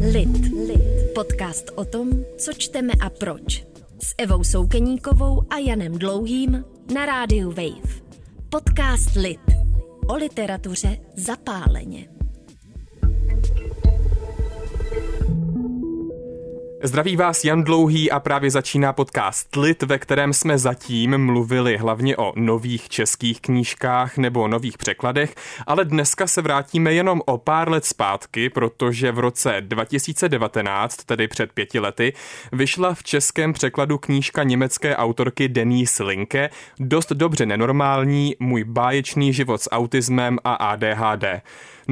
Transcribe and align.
Lid. 0.00 0.52
Lid. 0.68 1.12
Podcast 1.14 1.70
o 1.74 1.84
tom, 1.84 2.10
co 2.38 2.52
čteme 2.52 2.92
a 3.00 3.10
proč. 3.10 3.64
S 4.02 4.14
Evou 4.18 4.44
Soukeníkovou 4.44 5.42
a 5.50 5.58
Janem 5.58 5.98
Dlouhým 5.98 6.64
na 6.94 7.06
rádiu 7.06 7.48
Wave. 7.48 8.00
Podcast 8.48 9.16
Lid. 9.16 9.40
O 10.08 10.16
literatuře 10.16 10.96
zapáleně. 11.16 12.19
Zdraví 16.82 17.16
vás 17.16 17.44
Jan 17.44 17.64
Dlouhý 17.64 18.10
a 18.10 18.20
právě 18.20 18.50
začíná 18.50 18.92
podcast 18.92 19.56
Lit, 19.56 19.82
ve 19.82 19.98
kterém 19.98 20.32
jsme 20.32 20.58
zatím 20.58 21.18
mluvili 21.18 21.76
hlavně 21.76 22.16
o 22.16 22.32
nových 22.36 22.88
českých 22.88 23.40
knížkách 23.40 24.16
nebo 24.18 24.48
nových 24.48 24.78
překladech, 24.78 25.34
ale 25.66 25.84
dneska 25.84 26.26
se 26.26 26.42
vrátíme 26.42 26.92
jenom 26.92 27.22
o 27.26 27.38
pár 27.38 27.70
let 27.70 27.84
zpátky, 27.84 28.50
protože 28.50 29.12
v 29.12 29.18
roce 29.18 29.56
2019, 29.60 31.04
tedy 31.04 31.28
před 31.28 31.52
pěti 31.52 31.78
lety, 31.80 32.12
vyšla 32.52 32.94
v 32.94 33.02
českém 33.02 33.52
překladu 33.52 33.98
knížka 33.98 34.42
německé 34.42 34.96
autorky 34.96 35.48
Denise 35.48 36.04
Linke 36.04 36.50
Dost 36.78 37.12
dobře 37.12 37.46
nenormální, 37.46 38.36
můj 38.38 38.64
báječný 38.64 39.32
život 39.32 39.62
s 39.62 39.70
autismem 39.70 40.38
a 40.44 40.54
ADHD. 40.54 41.24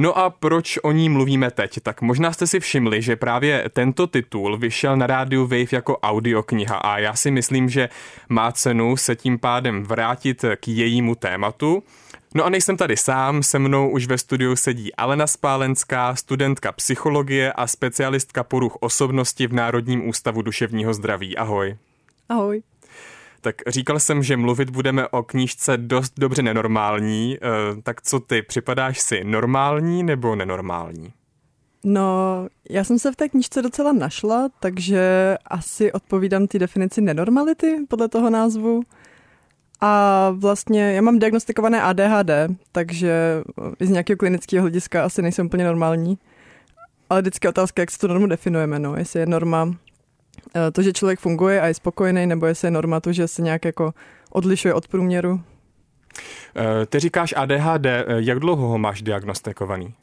No 0.01 0.17
a 0.17 0.29
proč 0.29 0.79
o 0.83 0.91
ní 0.91 1.09
mluvíme 1.09 1.51
teď? 1.51 1.79
Tak 1.83 2.01
možná 2.01 2.31
jste 2.33 2.47
si 2.47 2.59
všimli, 2.59 3.01
že 3.01 3.15
právě 3.15 3.69
tento 3.73 4.07
titul 4.07 4.57
vyšel 4.57 4.97
na 4.97 5.07
rádiu 5.07 5.41
Wave 5.41 5.67
jako 5.71 5.97
audiokniha 5.97 6.75
a 6.77 6.97
já 6.97 7.13
si 7.13 7.31
myslím, 7.31 7.69
že 7.69 7.89
má 8.29 8.51
cenu 8.51 8.97
se 8.97 9.15
tím 9.15 9.39
pádem 9.39 9.83
vrátit 9.83 10.45
k 10.59 10.67
jejímu 10.67 11.15
tématu. 11.15 11.83
No 12.35 12.45
a 12.45 12.49
nejsem 12.49 12.77
tady 12.77 12.97
sám, 12.97 13.43
se 13.43 13.59
mnou 13.59 13.89
už 13.89 14.07
ve 14.07 14.17
studiu 14.17 14.55
sedí 14.55 14.95
Alena 14.95 15.27
Spálenská, 15.27 16.15
studentka 16.15 16.71
psychologie 16.71 17.53
a 17.53 17.67
specialistka 17.67 18.43
poruch 18.43 18.77
osobnosti 18.79 19.47
v 19.47 19.53
Národním 19.53 20.09
ústavu 20.09 20.41
duševního 20.41 20.93
zdraví. 20.93 21.37
Ahoj. 21.37 21.77
Ahoj. 22.29 22.61
Tak 23.41 23.55
říkal 23.67 23.99
jsem, 23.99 24.23
že 24.23 24.37
mluvit 24.37 24.69
budeme 24.69 25.07
o 25.07 25.23
knížce 25.23 25.77
dost 25.77 26.13
dobře 26.17 26.41
nenormální. 26.41 27.37
Eh, 27.37 27.81
tak 27.81 28.01
co 28.01 28.19
ty, 28.19 28.41
připadáš 28.41 28.99
si 28.99 29.23
normální 29.23 30.03
nebo 30.03 30.35
nenormální? 30.35 31.13
No, 31.83 32.47
já 32.69 32.83
jsem 32.83 32.99
se 32.99 33.11
v 33.11 33.15
té 33.15 33.29
knížce 33.29 33.61
docela 33.61 33.91
našla, 33.91 34.49
takže 34.59 35.35
asi 35.45 35.91
odpovídám 35.91 36.47
ty 36.47 36.59
definici 36.59 37.01
nenormality 37.01 37.77
podle 37.87 38.07
toho 38.07 38.29
názvu. 38.29 38.81
A 39.81 40.29
vlastně 40.29 40.93
já 40.93 41.01
mám 41.01 41.19
diagnostikované 41.19 41.81
ADHD, 41.81 42.31
takže 42.71 43.43
i 43.79 43.85
z 43.85 43.89
nějakého 43.89 44.17
klinického 44.17 44.61
hlediska 44.61 45.05
asi 45.05 45.21
nejsem 45.21 45.45
úplně 45.45 45.63
normální. 45.63 46.17
Ale 47.09 47.21
vždycky 47.21 47.47
otázka, 47.47 47.81
jak 47.81 47.91
si 47.91 47.99
tu 47.99 48.07
normu 48.07 48.27
definujeme, 48.27 48.79
no, 48.79 48.95
jestli 48.97 49.19
je 49.19 49.25
norma 49.25 49.67
Eh, 49.67 49.88
to, 50.71 50.81
že 50.81 50.93
člověk 50.93 51.19
funguje 51.19 51.61
a 51.61 51.67
je 51.67 51.73
spokojený, 51.73 52.27
nebo 52.27 52.45
jestli 52.45 52.65
je 52.65 52.71
norma 52.71 52.99
to, 52.99 53.13
že 53.13 53.27
se 53.27 53.41
nějak 53.41 53.65
jako 53.65 53.93
odlišuje 54.29 54.73
od 54.73 54.87
průměru? 54.87 55.41
Eh, 56.55 56.85
ty 56.85 56.99
říkáš 56.99 57.33
ADHD, 57.37 57.85
eh, 57.85 58.05
jak 58.07 58.39
dlouho 58.39 58.67
ho 58.67 58.77
máš 58.77 59.01
diagnostikovaný? 59.01 59.93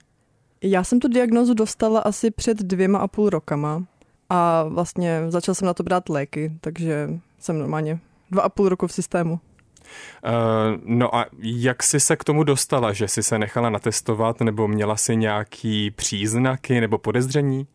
Já 0.62 0.84
jsem 0.84 1.01
tu 1.01 1.09
diagnozu 1.09 1.55
dostala 1.55 2.01
asi 2.01 2.31
před 2.31 2.59
dvěma 2.59 2.98
a 2.98 3.09
půl 3.09 3.31
rokama 3.31 3.84
a 4.31 4.64
vlastně 4.69 5.25
začal 5.29 5.55
jsem 5.55 5.67
na 5.67 5.75
to 5.75 5.83
brát 5.83 6.09
léky, 6.09 6.53
takže 6.61 7.11
jsem 7.39 7.59
normálně 7.59 7.98
dva 8.31 8.42
a 8.42 8.48
půl 8.48 8.69
roku 8.69 8.87
v 8.87 8.92
systému. 8.92 9.33
Uh, 9.33 10.81
no 10.84 11.17
a 11.17 11.27
jak 11.42 11.83
jsi 11.83 12.01
se 12.01 12.17
k 12.17 12.25
tomu 12.25 12.45
dostala, 12.45 12.92
že 12.92 13.09
jsi 13.09 13.23
se 13.23 13.39
nechala 13.39 13.70
natestovat 13.70 14.41
nebo 14.41 14.69
měla 14.69 14.97
si 14.97 15.17
nějaký 15.17 15.91
příznaky 15.91 16.81
nebo 16.81 16.98
podezření? 16.98 17.67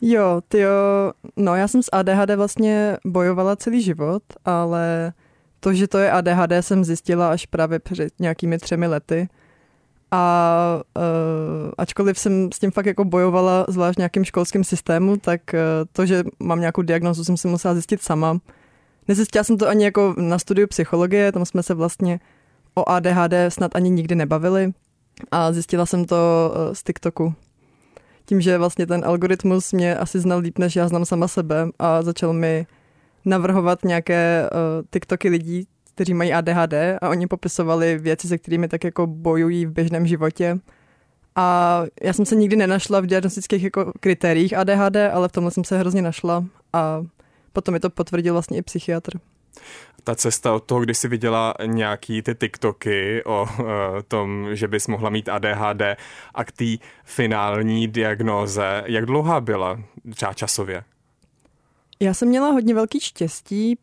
Jo, 0.00 0.40
ty 0.48 0.58
jo, 0.58 0.70
no 1.36 1.56
já 1.56 1.68
jsem 1.68 1.82
s 1.82 1.88
ADHD 1.92 2.30
vlastně 2.36 2.96
bojovala 3.06 3.56
celý 3.56 3.82
život, 3.82 4.22
ale 4.44 5.12
to, 5.60 5.74
že 5.74 5.88
to 5.88 5.98
je 5.98 6.10
ADHD, 6.10 6.52
jsem 6.60 6.84
zjistila 6.84 7.30
až 7.30 7.46
právě 7.46 7.78
před 7.78 8.12
nějakými 8.18 8.58
třemi 8.58 8.86
lety. 8.86 9.28
A 10.10 10.82
uh, 10.96 11.72
ačkoliv 11.78 12.18
jsem 12.18 12.52
s 12.52 12.58
tím 12.58 12.70
fakt 12.70 12.86
jako 12.86 13.04
bojovala, 13.04 13.66
zvlášť 13.68 13.98
nějakým 13.98 14.24
školským 14.24 14.64
systému, 14.64 15.16
tak 15.16 15.40
uh, 15.54 15.58
to, 15.92 16.06
že 16.06 16.24
mám 16.40 16.60
nějakou 16.60 16.82
diagnozu, 16.82 17.24
jsem 17.24 17.36
si 17.36 17.48
musela 17.48 17.74
zjistit 17.74 18.02
sama. 18.02 18.38
Nezjistila 19.08 19.44
jsem 19.44 19.58
to 19.58 19.68
ani 19.68 19.84
jako 19.84 20.14
na 20.18 20.38
studiu 20.38 20.66
psychologie, 20.66 21.32
tam 21.32 21.44
jsme 21.44 21.62
se 21.62 21.74
vlastně 21.74 22.20
o 22.74 22.88
ADHD 22.88 23.34
snad 23.48 23.76
ani 23.76 23.90
nikdy 23.90 24.14
nebavili 24.14 24.72
a 25.30 25.52
zjistila 25.52 25.86
jsem 25.86 26.04
to 26.04 26.16
uh, 26.54 26.74
z 26.74 26.82
TikToku 26.82 27.34
tím, 28.28 28.40
že 28.40 28.58
vlastně 28.58 28.86
ten 28.86 29.04
algoritmus 29.04 29.72
mě 29.72 29.96
asi 29.96 30.20
znal 30.20 30.38
líp, 30.38 30.58
než 30.58 30.76
já 30.76 30.88
znám 30.88 31.04
sama 31.04 31.28
sebe 31.28 31.68
a 31.78 32.02
začal 32.02 32.32
mi 32.32 32.66
navrhovat 33.24 33.84
nějaké 33.84 34.50
uh, 34.52 34.58
TikToky 34.90 35.28
lidí, 35.28 35.66
kteří 35.94 36.14
mají 36.14 36.32
ADHD 36.32 36.74
a 37.02 37.08
oni 37.08 37.26
popisovali 37.26 37.98
věci, 37.98 38.28
se 38.28 38.38
kterými 38.38 38.68
tak 38.68 38.84
jako 38.84 39.06
bojují 39.06 39.66
v 39.66 39.72
běžném 39.72 40.06
životě. 40.06 40.58
A 41.36 41.82
já 42.02 42.12
jsem 42.12 42.24
se 42.24 42.36
nikdy 42.36 42.56
nenašla 42.56 43.00
v 43.00 43.06
diagnostických 43.06 43.62
jako 43.62 43.92
kritériích 44.00 44.56
ADHD, 44.56 44.96
ale 45.12 45.28
v 45.28 45.32
tomhle 45.32 45.50
jsem 45.50 45.64
se 45.64 45.78
hrozně 45.78 46.02
našla 46.02 46.44
a 46.72 47.04
potom 47.52 47.72
mi 47.72 47.80
to 47.80 47.90
potvrdil 47.90 48.34
vlastně 48.34 48.58
i 48.58 48.62
psychiatr 48.62 49.18
ta 50.04 50.14
cesta 50.14 50.52
od 50.52 50.64
toho, 50.64 50.80
kdy 50.80 50.94
jsi 50.94 51.08
viděla 51.08 51.54
nějaký 51.66 52.22
ty 52.22 52.34
TikToky 52.34 53.24
o 53.24 53.42
uh, 53.42 53.66
tom, 54.08 54.48
že 54.52 54.68
bys 54.68 54.86
mohla 54.86 55.10
mít 55.10 55.28
ADHD 55.28 55.82
a 56.34 56.44
k 56.44 56.52
té 56.52 56.76
finální 57.04 57.88
diagnóze, 57.88 58.82
jak 58.86 59.06
dlouhá 59.06 59.40
byla 59.40 59.80
třeba 60.14 60.32
časově? 60.32 60.84
Já 62.00 62.14
jsem 62.14 62.28
měla 62.28 62.50
hodně 62.50 62.74
velký 62.74 63.00
štěstí, 63.00 63.78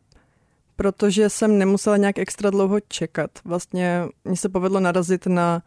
protože 0.76 1.30
jsem 1.30 1.58
nemusela 1.58 1.98
nějak 1.98 2.20
extra 2.20 2.50
dlouho 2.50 2.80
čekat. 2.80 3.32
Vlastně 3.46 4.06
mně 4.24 4.38
se 4.38 4.50
povedlo 4.50 4.80
narazit 4.80 5.28
na 5.28 5.62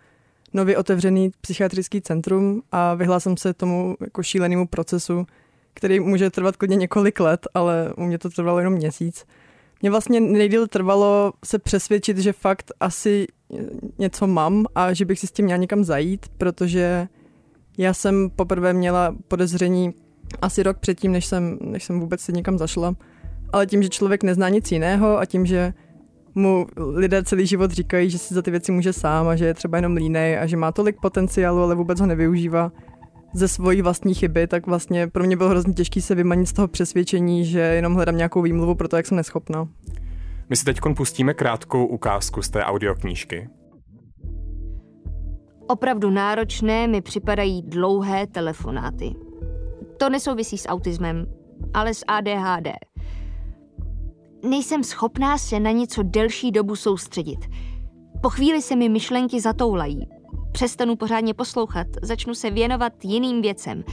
nově 0.53 0.77
otevřený 0.77 1.31
psychiatrický 1.41 2.01
centrum 2.01 2.63
a 2.73 2.95
vyhla 2.95 3.21
jsem 3.21 3.37
se 3.37 3.55
tomu 3.55 3.97
jako 4.01 4.23
šílenému 4.23 4.67
procesu, 4.67 5.27
který 5.75 6.01
může 6.01 6.31
trvat 6.31 6.57
klidně 6.57 6.77
několik 6.77 7.21
let, 7.21 7.47
ale 7.55 7.93
u 7.97 8.03
mě 8.05 8.19
to 8.19 8.31
trvalo 8.31 8.59
jenom 8.59 8.75
měsíc. 8.75 9.25
Mě 9.83 9.91
vlastně 9.91 10.21
nejdýl 10.21 10.67
trvalo 10.67 11.33
se 11.45 11.59
přesvědčit, 11.59 12.19
že 12.19 12.33
fakt 12.33 12.73
asi 12.81 13.27
něco 13.99 14.27
mám 14.27 14.67
a 14.75 14.93
že 14.93 15.05
bych 15.05 15.19
si 15.19 15.27
s 15.27 15.33
tím 15.33 15.45
měla 15.45 15.59
někam 15.59 15.85
zajít, 15.85 16.27
protože 16.39 17.09
já 17.79 17.95
jsem 17.95 18.31
poprvé 18.37 18.73
měla 18.73 19.17
podezření 19.29 19.95
asi 20.43 20.63
rok 20.63 20.79
předtím, 20.79 21.13
než 21.13 21.27
jsem, 21.27 21.59
než 21.61 21.85
jsem 21.85 22.01
vůbec 22.01 22.21
se 22.21 22.33
někam 22.33 22.59
zašla. 22.59 22.95
Ale 23.53 23.67
tím, 23.67 23.83
že 23.83 23.89
člověk 23.89 24.23
nezná 24.23 24.49
nic 24.49 24.73
jiného 24.73 25.19
a 25.19 25.25
tím, 25.25 25.47
že 25.47 25.73
mu 26.35 26.67
lidé 26.77 27.25
celý 27.25 27.47
život 27.47 27.71
říkají, 27.71 28.11
že 28.11 28.19
si 28.19 28.35
za 28.35 28.43
ty 28.43 28.51
věci 28.51 28.73
může 28.73 28.93
sám 28.93 29.29
a 29.29 29.37
že 29.37 29.47
je 29.47 29.55
třeba 29.55 29.79
jenom 29.79 29.97
línej 29.97 30.39
a 30.39 30.47
že 30.47 30.57
má 30.57 30.73
tolik 30.73 30.97
potenciálu, 31.01 31.63
ale 31.63 31.75
vůbec 31.75 32.01
ho 32.01 32.07
nevyužívá, 32.07 32.73
ze 33.39 33.49
svojí 33.49 33.83
vlastní 33.83 34.15
chyby, 34.15 34.47
tak 34.47 34.67
vlastně 34.67 35.07
pro 35.07 35.25
mě 35.25 35.37
bylo 35.37 35.49
hrozně 35.49 35.73
těžké 35.73 36.03
se 36.03 36.15
vymanit 36.15 36.49
z 36.49 36.53
toho 36.53 36.69
přesvědčení, 36.69 37.45
že 37.45 37.61
jenom 37.61 37.95
hledám 37.95 38.17
nějakou 38.17 38.43
výmluvu 38.43 38.75
pro 38.75 38.89
to, 38.89 38.97
jak 38.97 39.07
jsem 39.07 39.17
neschopná. 39.17 39.69
My 40.49 40.57
si 40.57 40.65
teď 40.65 40.81
pustíme 40.97 41.35
krátkou 41.35 41.87
ukázku 41.87 42.43
z 42.43 42.51
té 42.51 42.65
audioknížky. 42.65 43.49
Opravdu 45.67 46.11
náročné 46.11 46.87
mi 46.87 47.01
připadají 47.01 47.63
dlouhé 47.63 48.27
telefonáty. 48.27 49.15
To 49.97 50.11
nesouvisí 50.11 50.59
s 50.59 50.69
autismem, 50.69 51.27
ale 51.75 51.95
s 51.95 52.05
ADHD. 52.09 52.69
Nejsem 54.49 54.85
schopná 54.85 55.39
se 55.39 55.61
na 55.61 55.71
něco 55.71 56.03
delší 56.03 56.53
dobu 56.53 56.77
soustředit. 56.77 57.39
Po 58.23 58.31
chvíli 58.31 58.63
se 58.63 58.77
mi 58.77 58.89
myšlenky 58.89 59.41
zatoulají, 59.41 60.09
přestanu 60.53 60.97
pořádně 60.97 61.35
poslouchat, 61.35 61.87
začnu 62.03 62.35
se 62.35 62.51
věnovat 62.51 62.93
jiným 63.05 63.43
věcem. 63.43 63.85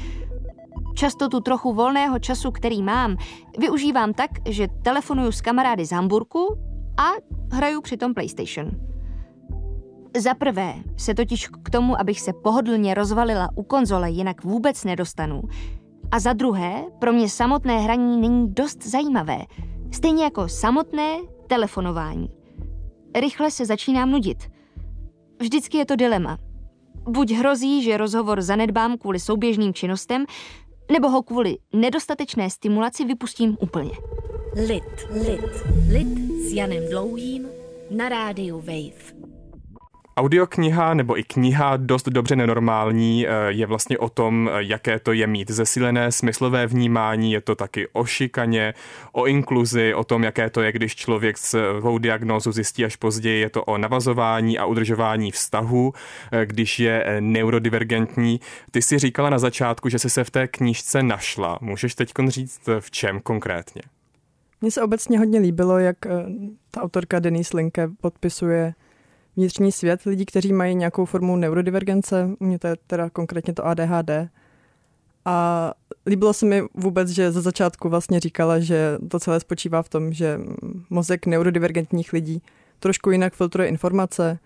Často 0.95 1.29
tu 1.29 1.39
trochu 1.39 1.73
volného 1.73 2.19
času, 2.19 2.51
který 2.51 2.83
mám, 2.83 3.17
využívám 3.59 4.13
tak, 4.13 4.31
že 4.49 4.67
telefonuju 4.81 5.31
s 5.31 5.41
kamarády 5.41 5.85
z 5.85 5.91
Hamburku 5.91 6.57
a 6.97 7.09
hraju 7.51 7.81
přitom 7.81 8.13
PlayStation. 8.13 8.71
Za 10.17 10.33
prvé 10.33 10.75
se 10.97 11.13
totiž 11.13 11.47
k 11.47 11.69
tomu, 11.69 11.99
abych 11.99 12.21
se 12.21 12.33
pohodlně 12.33 12.93
rozvalila 12.93 13.49
u 13.55 13.63
konzole, 13.63 14.09
jinak 14.09 14.43
vůbec 14.43 14.83
nedostanu. 14.83 15.41
A 16.11 16.19
za 16.19 16.33
druhé, 16.33 16.83
pro 16.99 17.13
mě 17.13 17.29
samotné 17.29 17.79
hraní 17.79 18.21
není 18.21 18.53
dost 18.53 18.83
zajímavé, 18.83 19.39
stejně 19.91 20.23
jako 20.23 20.47
samotné 20.47 21.17
telefonování. 21.47 22.29
Rychle 23.15 23.51
se 23.51 23.65
začínám 23.65 24.11
nudit. 24.11 24.51
Vždycky 25.39 25.77
je 25.77 25.85
to 25.85 25.95
dilema. 25.95 26.37
Buď 27.07 27.31
hrozí, 27.31 27.83
že 27.83 27.97
rozhovor 27.97 28.41
zanedbám 28.41 28.97
kvůli 28.97 29.19
souběžným 29.19 29.73
činnostem, 29.73 30.25
nebo 30.91 31.09
ho 31.09 31.23
kvůli 31.23 31.57
nedostatečné 31.73 32.49
stimulaci 32.49 33.05
vypustím 33.05 33.57
úplně. 33.59 33.91
Lid, 34.67 34.83
lid, 35.27 35.41
lid 35.91 36.07
s 36.49 36.53
Janem 36.53 36.83
Dlouhým 36.91 37.47
na 37.91 38.09
rádiu 38.09 38.57
Wave. 38.59 39.14
Audiokniha 40.17 40.93
nebo 40.93 41.19
i 41.19 41.23
kniha 41.23 41.77
dost 41.77 42.09
dobře 42.09 42.35
nenormální 42.35 43.27
eh, 43.27 43.31
je 43.47 43.65
vlastně 43.65 43.97
o 43.97 44.09
tom, 44.09 44.49
eh, 44.53 44.63
jaké 44.63 44.99
to 44.99 45.13
je 45.13 45.27
mít 45.27 45.51
zesílené 45.51 46.11
smyslové 46.11 46.67
vnímání, 46.67 47.31
je 47.31 47.41
to 47.41 47.55
taky 47.55 47.87
o 47.93 48.05
šikaně, 48.05 48.73
o 49.11 49.25
inkluzi, 49.25 49.93
o 49.93 50.03
tom, 50.03 50.23
jaké 50.23 50.49
to 50.49 50.61
je, 50.61 50.71
když 50.71 50.95
člověk 50.95 51.37
svou 51.37 51.97
diagnózu 51.97 52.51
zjistí 52.51 52.85
až 52.85 52.95
později, 52.95 53.41
je 53.41 53.49
to 53.49 53.63
o 53.63 53.77
navazování 53.77 54.57
a 54.57 54.65
udržování 54.65 55.31
vztahu, 55.31 55.93
eh, 56.31 56.45
když 56.45 56.79
je 56.79 57.17
neurodivergentní. 57.19 58.39
Ty 58.71 58.81
si 58.81 58.99
říkala 58.99 59.29
na 59.29 59.39
začátku, 59.39 59.89
že 59.89 59.99
jsi 59.99 60.09
se 60.09 60.23
v 60.23 60.31
té 60.31 60.47
knížce 60.47 61.03
našla. 61.03 61.57
Můžeš 61.61 61.95
teď 61.95 62.13
říct 62.27 62.69
v 62.79 62.91
čem 62.91 63.19
konkrétně? 63.19 63.81
Mně 64.61 64.71
se 64.71 64.81
obecně 64.81 65.19
hodně 65.19 65.39
líbilo, 65.39 65.79
jak 65.79 65.97
ta 66.71 66.81
autorka 66.81 67.19
Denise 67.19 67.57
Linke 67.57 67.89
podpisuje 68.01 68.73
vnitřní 69.37 69.71
svět 69.71 70.03
lidí, 70.03 70.25
kteří 70.25 70.53
mají 70.53 70.75
nějakou 70.75 71.05
formu 71.05 71.35
neurodivergence, 71.35 72.29
u 72.39 72.45
mě 72.45 72.59
to 72.59 72.67
je 72.67 72.75
teda 72.87 73.09
konkrétně 73.09 73.53
to 73.53 73.65
ADHD. 73.65 74.11
A 75.25 75.73
líbilo 76.07 76.33
se 76.33 76.45
mi 76.45 76.63
vůbec, 76.73 77.09
že 77.09 77.31
za 77.31 77.41
začátku 77.41 77.89
vlastně 77.89 78.19
říkala, 78.19 78.59
že 78.59 78.97
to 79.09 79.19
celé 79.19 79.39
spočívá 79.39 79.81
v 79.81 79.89
tom, 79.89 80.13
že 80.13 80.39
mozek 80.89 81.25
neurodivergentních 81.25 82.13
lidí 82.13 82.41
trošku 82.79 83.11
jinak 83.11 83.33
filtruje 83.33 83.67
informace 83.67 84.39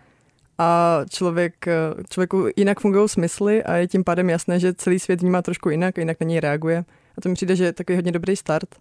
a 0.58 1.00
člověk, 1.10 1.66
člověku 2.10 2.48
jinak 2.56 2.80
fungují 2.80 3.10
smysly 3.10 3.64
a 3.64 3.76
je 3.76 3.88
tím 3.88 4.04
pádem 4.04 4.30
jasné, 4.30 4.60
že 4.60 4.74
celý 4.74 5.00
svět 5.00 5.22
vnímá 5.22 5.42
trošku 5.42 5.70
jinak 5.70 5.98
a 5.98 6.02
jinak 6.02 6.20
na 6.20 6.28
něj 6.28 6.40
reaguje. 6.40 6.86
A 7.18 7.22
to 7.22 7.30
mi 7.30 7.36
přijde, 7.36 7.56
že 7.56 7.64
je 7.64 7.74
takový 7.74 7.96
hodně 7.96 8.12
dobrý 8.12 8.36
start. 8.36 8.76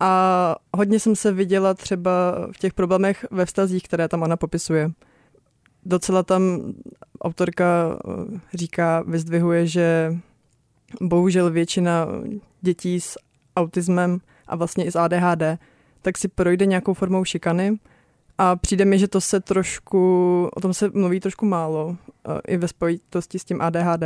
A 0.00 0.56
hodně 0.76 1.00
jsem 1.00 1.16
se 1.16 1.32
viděla 1.32 1.74
třeba 1.74 2.10
v 2.52 2.58
těch 2.58 2.74
problémech 2.74 3.26
ve 3.30 3.46
vztazích, 3.46 3.82
které 3.82 4.08
tam 4.08 4.22
ona 4.22 4.36
popisuje 4.36 4.90
docela 5.84 6.22
tam 6.22 6.72
autorka 7.20 7.98
eh, 8.08 8.40
říká, 8.54 9.04
vyzdvihuje, 9.06 9.66
že 9.66 10.16
bohužel 11.00 11.50
většina 11.50 12.06
dětí 12.60 13.00
s 13.00 13.18
autismem 13.56 14.18
a 14.46 14.56
vlastně 14.56 14.84
i 14.84 14.92
s 14.92 14.96
ADHD, 14.96 15.42
tak 16.02 16.18
si 16.18 16.28
projde 16.28 16.66
nějakou 16.66 16.94
formou 16.94 17.24
šikany. 17.24 17.78
A 18.38 18.56
přijde 18.56 18.84
mi, 18.84 18.98
že 18.98 19.08
to 19.08 19.20
se 19.20 19.40
trošku, 19.40 20.48
o 20.56 20.60
tom 20.60 20.74
se 20.74 20.90
mluví 20.94 21.20
trošku 21.20 21.46
málo 21.46 21.96
eh, 22.28 22.40
i 22.46 22.56
ve 22.56 22.68
spojitosti 22.68 23.38
s 23.38 23.44
tím 23.44 23.60
ADHD, 23.60 24.04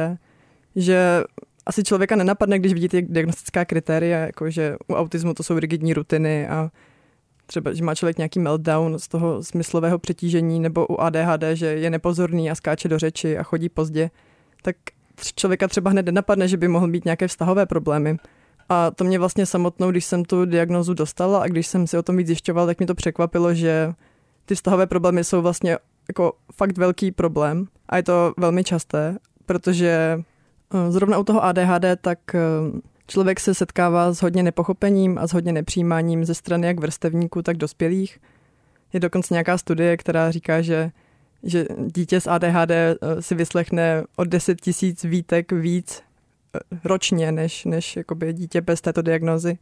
že 0.77 1.23
asi 1.67 1.85
člověka 1.85 2.17
nenapadne, 2.17 2.59
když 2.59 2.73
vidíte 2.73 3.03
diagnostická 3.03 3.65
kritéria, 3.65 4.19
jako 4.19 4.51
že 4.51 4.77
u 4.89 4.95
autismu 4.95 5.35
to 5.35 5.43
jsou 5.43 5.59
rigidní 5.59 5.95
rutiny 5.95 6.49
a 6.49 6.71
třeba, 7.47 7.73
že 7.73 7.85
má 7.85 7.95
člověk 7.95 8.19
nějaký 8.19 8.39
meltdown 8.39 8.99
z 8.99 9.09
toho 9.09 9.43
smyslového 9.43 9.99
přetížení 9.99 10.61
nebo 10.61 10.87
u 10.87 11.01
ADHD, 11.01 11.45
že 11.53 11.67
je 11.67 11.91
nepozorný 11.91 12.51
a 12.51 12.55
skáče 12.55 12.89
do 12.89 12.99
řeči 12.99 13.39
a 13.39 13.43
chodí 13.43 13.69
pozdě, 13.69 14.11
tak 14.63 14.77
člověka 15.37 15.69
třeba 15.69 15.91
hned 15.91 16.07
nenapadne, 16.07 16.49
že 16.49 16.57
by 16.57 16.69
mohl 16.69 16.87
mít 16.87 17.05
nějaké 17.05 17.29
vztahové 17.29 17.67
problémy. 17.67 18.17
A 18.69 18.91
to 18.91 19.05
mě 19.05 19.19
vlastně 19.19 19.47
samotnou, 19.47 19.91
když 19.91 20.05
jsem 20.05 20.25
tu 20.25 20.45
diagnozu 20.45 20.95
dostala 20.95 21.43
a 21.43 21.47
když 21.47 21.67
jsem 21.67 21.87
si 21.87 21.99
o 21.99 22.03
tom 22.03 22.17
víc 22.17 22.27
zjišťoval, 22.27 22.67
tak 22.67 22.81
mi 22.81 22.87
to 22.87 22.95
překvapilo, 22.95 23.55
že 23.55 23.93
ty 24.45 24.55
vztahové 24.55 24.87
problémy 24.87 25.25
jsou 25.25 25.43
vlastně 25.43 25.79
jako 26.09 26.33
fakt 26.55 26.79
velký 26.79 27.13
problém 27.13 27.67
a 27.89 27.97
je 27.97 28.03
to 28.03 28.35
velmi 28.37 28.65
časté, 28.65 29.19
protože 29.47 30.23
eh, 30.75 30.93
zrovna 30.93 31.19
u 31.19 31.25
toho 31.25 31.45
ADHD 31.45 31.85
tak 32.01 32.35
eh, 32.35 32.41
Člověk 33.07 33.41
se 33.41 33.55
setkává 33.55 34.13
s 34.13 34.23
hodně 34.23 34.43
nepochopením 34.43 35.19
a 35.19 35.27
s 35.27 35.33
hodně 35.33 35.53
nepřijímáním 35.53 36.25
ze 36.25 36.35
strany 36.35 36.67
jak 36.67 36.81
vrstevníků, 36.81 37.43
tak 37.43 37.57
dospělých. 37.57 38.19
Je 38.93 39.01
dokonce 39.01 39.35
nějaká 39.35 39.59
studie, 39.59 39.97
která 39.97 40.31
říká, 40.31 40.63
že, 40.63 40.91
že 41.43 41.67
dítě 41.95 42.21
s 42.21 42.27
ADHD 42.27 42.71
eh, 42.71 42.97
si 43.21 43.35
vyslechne 43.35 44.05
o 44.17 44.25
10 44.25 44.61
tisíc 44.61 45.05
výtek 45.05 45.53
víc 45.53 46.03
eh, 46.55 46.79
ročně, 46.85 47.33
než, 47.33 47.65
než 47.65 47.97
jakoby 47.97 48.33
dítě 48.33 48.61
bez 48.61 48.81
této 48.81 49.03
diagnozy. 49.03 49.59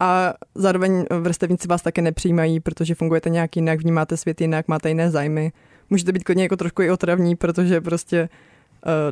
A 0.00 0.34
zároveň 0.54 1.04
vrstevníci 1.20 1.68
vás 1.68 1.82
také 1.82 2.02
nepřijímají, 2.02 2.60
protože 2.60 2.94
fungujete 2.94 3.30
nějak 3.30 3.56
jinak, 3.56 3.80
vnímáte 3.80 4.16
svět 4.16 4.40
jinak, 4.40 4.68
máte 4.68 4.88
jiné 4.88 5.10
zájmy. 5.10 5.52
Můžete 5.90 6.12
být 6.12 6.24
klidně 6.24 6.42
jako 6.42 6.56
trošku 6.56 6.82
i 6.82 6.90
otravní, 6.90 7.36
protože 7.36 7.80
prostě 7.80 8.28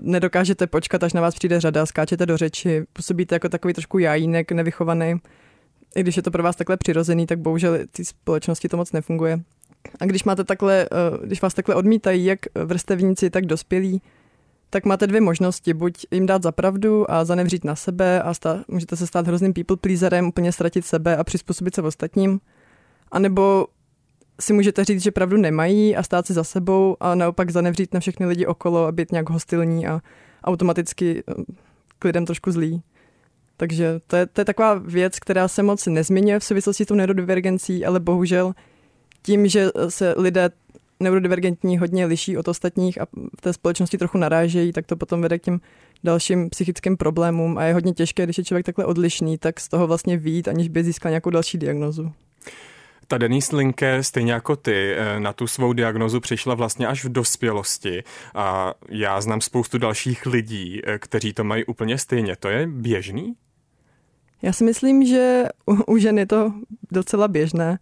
nedokážete 0.00 0.66
počkat, 0.66 1.02
až 1.02 1.12
na 1.12 1.20
vás 1.20 1.34
přijde 1.34 1.60
řada, 1.60 1.86
skáčete 1.86 2.26
do 2.26 2.36
řeči, 2.36 2.86
působíte 2.92 3.34
jako 3.34 3.48
takový 3.48 3.74
trošku 3.74 3.98
jajínek, 3.98 4.52
nevychovaný. 4.52 5.14
I 5.96 6.00
když 6.00 6.16
je 6.16 6.22
to 6.22 6.30
pro 6.30 6.42
vás 6.42 6.56
takhle 6.56 6.76
přirozený, 6.76 7.26
tak 7.26 7.38
bohužel 7.38 7.78
ty 7.90 8.04
společnosti 8.04 8.68
to 8.68 8.76
moc 8.76 8.92
nefunguje. 8.92 9.40
A 10.00 10.04
když 10.04 10.24
máte 10.24 10.44
takhle, 10.44 10.88
uh, 10.88 11.26
když 11.26 11.42
vás 11.42 11.54
takhle 11.54 11.74
odmítají 11.74 12.24
jak 12.24 12.38
vrstevníci, 12.64 13.30
tak 13.30 13.46
dospělí, 13.46 14.02
tak 14.70 14.84
máte 14.84 15.06
dvě 15.06 15.20
možnosti. 15.20 15.74
Buď 15.74 16.06
jim 16.10 16.26
dát 16.26 16.42
za 16.42 16.52
pravdu 16.52 17.10
a 17.10 17.24
zanevřít 17.24 17.64
na 17.64 17.76
sebe 17.76 18.22
a 18.22 18.34
stát, 18.34 18.68
můžete 18.68 18.96
se 18.96 19.06
stát 19.06 19.26
hrozným 19.26 19.52
people 19.52 19.76
pleaserem, 19.76 20.28
úplně 20.28 20.52
ztratit 20.52 20.86
sebe 20.86 21.16
a 21.16 21.24
přizpůsobit 21.24 21.74
se 21.74 21.82
ostatním. 21.82 22.40
A 23.12 23.18
nebo 23.18 23.66
si 24.40 24.52
můžete 24.52 24.84
říct, 24.84 25.02
že 25.02 25.10
pravdu 25.10 25.36
nemají 25.36 25.96
a 25.96 26.02
stát 26.02 26.26
si 26.26 26.32
za 26.32 26.44
sebou 26.44 26.96
a 27.00 27.14
naopak 27.14 27.50
zanevřít 27.50 27.94
na 27.94 28.00
všechny 28.00 28.26
lidi 28.26 28.46
okolo 28.46 28.86
a 28.86 28.92
být 28.92 29.12
nějak 29.12 29.30
hostilní 29.30 29.86
a 29.86 30.00
automaticky 30.44 31.22
eh, 31.28 31.34
k 31.98 32.04
lidem 32.04 32.26
trošku 32.26 32.50
zlý. 32.50 32.82
Takže 33.56 34.00
to 34.06 34.16
je, 34.16 34.26
to 34.26 34.40
je 34.40 34.44
taková 34.44 34.74
věc, 34.74 35.18
která 35.18 35.48
se 35.48 35.62
moc 35.62 35.86
nezmiňuje 35.86 36.40
v 36.40 36.44
souvislosti 36.44 36.84
s 36.84 36.86
tou 36.86 36.94
neurodivergencí, 36.94 37.84
ale 37.84 38.00
bohužel 38.00 38.54
tím, 39.22 39.48
že 39.48 39.68
se 39.88 40.14
lidé 40.16 40.50
neurodivergentní 41.00 41.78
hodně 41.78 42.06
liší 42.06 42.36
od 42.36 42.48
ostatních 42.48 43.00
a 43.00 43.06
v 43.38 43.40
té 43.40 43.52
společnosti 43.52 43.98
trochu 43.98 44.18
narážejí, 44.18 44.72
tak 44.72 44.86
to 44.86 44.96
potom 44.96 45.22
vede 45.22 45.38
k 45.38 45.42
těm 45.42 45.60
dalším 46.04 46.50
psychickým 46.50 46.96
problémům 46.96 47.58
a 47.58 47.64
je 47.64 47.74
hodně 47.74 47.92
těžké, 47.92 48.24
když 48.24 48.38
je 48.38 48.44
člověk 48.44 48.66
takhle 48.66 48.84
odlišný, 48.84 49.38
tak 49.38 49.60
z 49.60 49.68
toho 49.68 49.86
vlastně 49.86 50.16
výjít, 50.16 50.48
aniž 50.48 50.68
by 50.68 50.84
získal 50.84 51.10
nějakou 51.10 51.30
další 51.30 51.58
diagnozu. 51.58 52.12
Ta 53.10 53.18
Denise 53.18 53.56
Linke, 53.56 54.02
stejně 54.02 54.32
jako 54.32 54.56
ty, 54.56 54.94
eh, 54.94 55.20
na 55.20 55.32
tu 55.32 55.46
svou 55.46 55.72
diagnozu 55.72 56.20
přišla 56.20 56.54
vlastně 56.54 56.86
až 56.86 57.04
v 57.04 57.08
dospělosti 57.08 58.02
a 58.34 58.74
já 58.88 59.20
znám 59.20 59.40
spoustu 59.40 59.78
dalších 59.78 60.26
lidí, 60.26 60.80
eh, 60.84 60.98
kteří 60.98 61.32
to 61.32 61.44
mají 61.44 61.64
úplně 61.64 61.98
stejně. 61.98 62.36
To 62.36 62.48
je 62.48 62.66
běžný? 62.66 63.34
Já 64.42 64.52
si 64.52 64.64
myslím, 64.64 65.06
že 65.06 65.44
u, 65.86 65.96
žen 65.96 66.18
je 66.18 66.26
to 66.26 66.52
docela 66.92 67.28
běžné, 67.28 67.78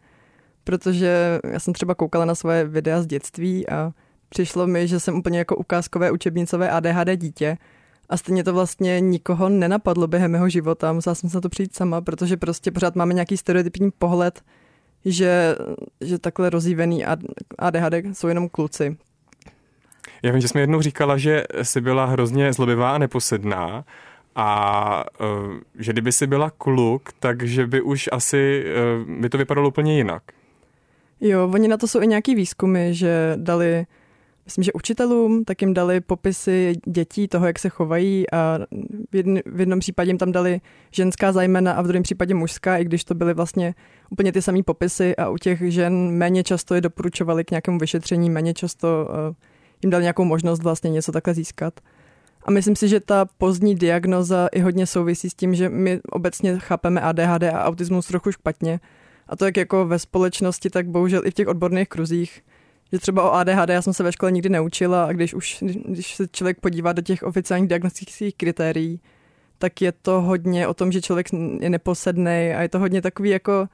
protože 0.65 1.41
já 1.53 1.61
jsem 1.61 1.75
třeba 1.75 1.95
koukala 1.95 2.25
na 2.25 2.35
svoje 2.35 2.65
videa 2.65 3.03
z 3.03 3.07
dětství 3.07 3.69
a 3.69 3.93
přišlo 4.29 4.67
mi, 4.67 4.89
že 4.89 5.01
jsem 5.01 5.19
úplně 5.19 5.39
jako 5.39 5.57
ukázkové 5.57 6.11
učebnicové 6.11 6.71
ADHD 6.71 7.17
dítě 7.17 7.59
a 8.09 8.17
stejně 8.17 8.45
to 8.45 8.53
vlastně 8.53 9.01
nikoho 9.01 9.49
nenapadlo 9.49 10.07
během 10.07 10.31
mého 10.31 10.49
života. 10.49 10.93
Musela 10.93 11.15
jsem 11.15 11.31
se 11.31 11.37
na 11.37 11.41
to 11.41 11.49
přijít 11.49 11.77
sama, 11.77 12.01
protože 12.01 12.37
prostě 12.37 12.71
pořád 12.71 12.97
máme 12.97 13.15
nějaký 13.15 13.37
stereotypní 13.37 13.91
pohled 13.91 14.43
že, 15.07 15.57
že 16.01 16.19
takhle 16.19 16.51
rozjívený 16.51 17.05
ADHD 17.59 17.95
jsou 18.13 18.29
jenom 18.29 18.49
kluci. 18.49 18.97
Já 20.23 20.33
vím, 20.33 20.41
že 20.41 20.49
jsme 20.49 20.61
jednou 20.61 20.83
říkala, 20.83 21.17
že 21.17 21.45
jsi 21.63 21.81
byla 21.81 22.05
hrozně 22.05 22.53
zlobivá 22.53 22.95
a 22.95 22.99
neposedná 22.99 23.85
a 24.35 25.05
uh, 25.21 25.55
že 25.79 25.93
kdyby 25.93 26.13
si 26.13 26.27
byla 26.27 26.51
kluk, 26.51 27.09
takže 27.21 27.67
by 27.67 27.81
už 27.81 28.09
asi 28.13 28.65
uh, 29.07 29.21
by 29.21 29.29
to 29.29 29.39
vypadalo 29.39 29.69
úplně 29.69 29.97
jinak. 29.97 30.23
Jo, 31.21 31.51
oni 31.55 31.69
na 31.69 31.77
to 31.77 31.89
jsou 31.89 32.03
i 32.03 32.07
nějaký 32.07 32.35
výzkumy, 32.35 32.95
že 32.95 33.33
dali 33.37 33.87
myslím, 34.47 34.65
že 34.65 34.73
učitelům, 34.73 35.45
tak 35.45 35.63
jim 35.63 35.75
dali 35.75 36.01
popisy 36.01 36.75
dětí, 36.87 37.29
toho, 37.29 37.47
jak 37.47 37.59
se 37.59 37.69
chovají 37.69 38.31
a 38.33 38.59
v, 39.11 39.17
jedn, 39.17 39.39
v 39.47 39.61
jednom 39.61 39.79
případě 39.79 40.11
jim 40.11 40.19
tam 40.19 40.33
dali 40.33 40.61
ženská 40.91 41.33
zajména 41.33 41.73
a 41.73 41.83
v 41.83 41.87
druhém 41.87 42.03
případě 42.03 42.35
mužská, 42.35 42.77
i 42.77 42.85
když 42.85 43.05
to 43.05 43.15
byly 43.15 43.35
vlastně 43.35 43.75
úplně 44.11 44.33
ty 44.33 44.43
samé 44.43 44.63
popisy 44.63 45.17
a 45.17 45.29
u 45.29 45.37
těch 45.37 45.63
žen 45.73 46.11
méně 46.11 46.43
často 46.43 46.75
je 46.75 46.81
doporučovali 46.81 47.45
k 47.45 47.51
nějakému 47.51 47.79
vyšetření, 47.79 48.31
méně 48.31 48.55
často 48.55 49.09
uh, 49.09 49.35
jim 49.83 49.91
dali 49.91 50.03
nějakou 50.03 50.25
možnost 50.25 50.63
vlastně 50.63 50.91
něco 50.91 51.13
takhle 51.13 51.35
získat. 51.35 51.81
A 52.43 52.51
myslím 52.51 52.77
si, 52.77 52.89
že 52.89 53.01
ta 53.01 53.27
pozdní 53.39 53.75
diagnoza 53.75 54.49
i 54.53 54.61
hodně 54.61 54.87
souvisí 54.87 55.31
s 55.31 55.35
tím, 55.35 55.55
že 55.55 55.69
my 55.69 56.01
obecně 56.11 56.59
chápeme 56.59 57.01
ADHD 57.01 57.43
a 57.43 57.65
autismus 57.65 58.07
trochu 58.07 58.33
špatně. 58.33 58.81
A 59.29 59.37
to 59.37 59.45
jak 59.45 59.57
jako 59.57 59.87
ve 59.87 59.99
společnosti, 59.99 60.71
tak 60.71 60.89
bohužel 60.89 61.23
i 61.25 61.31
v 61.31 61.35
těch 61.35 61.49
odborných 61.49 61.89
kruzích 61.89 62.43
že 62.93 62.99
třeba 62.99 63.31
o 63.31 63.35
ADHD 63.35 63.69
já 63.69 63.83
jsem 63.83 63.93
se 63.93 64.03
ve 64.03 64.13
škole 64.13 64.33
nikdy 64.33 64.49
neučila 64.49 65.05
a 65.05 65.13
když 65.13 65.35
už, 65.35 65.65
když 65.89 66.15
se 66.15 66.29
člověk 66.29 66.61
podívá 66.61 66.93
do 66.93 67.03
těch 67.03 67.23
oficiálních 67.23 67.69
diagnostických 67.69 68.35
kritérií, 68.35 69.01
tak 69.59 69.83
je 69.83 69.93
to 69.93 70.21
hodně 70.21 70.69
o 70.69 70.75
tom, 70.75 70.93
že 70.93 71.01
člověk 71.01 71.27
je 71.61 71.71
neposedný 71.71 72.53
a 72.57 72.63
je 72.63 72.69
to 72.69 72.79
hodně 72.79 73.03
takový 73.03 73.31
jako, 73.31 73.69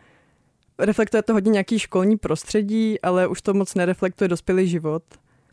reflektuje 0.79 1.23
to 1.23 1.33
hodně 1.33 1.51
nějaký 1.51 1.79
školní 1.79 2.17
prostředí, 2.17 3.01
ale 3.01 3.27
už 3.27 3.43
to 3.43 3.55
moc 3.55 3.75
nereflektuje 3.75 4.29
dospělý 4.29 4.69
život. 4.69 5.03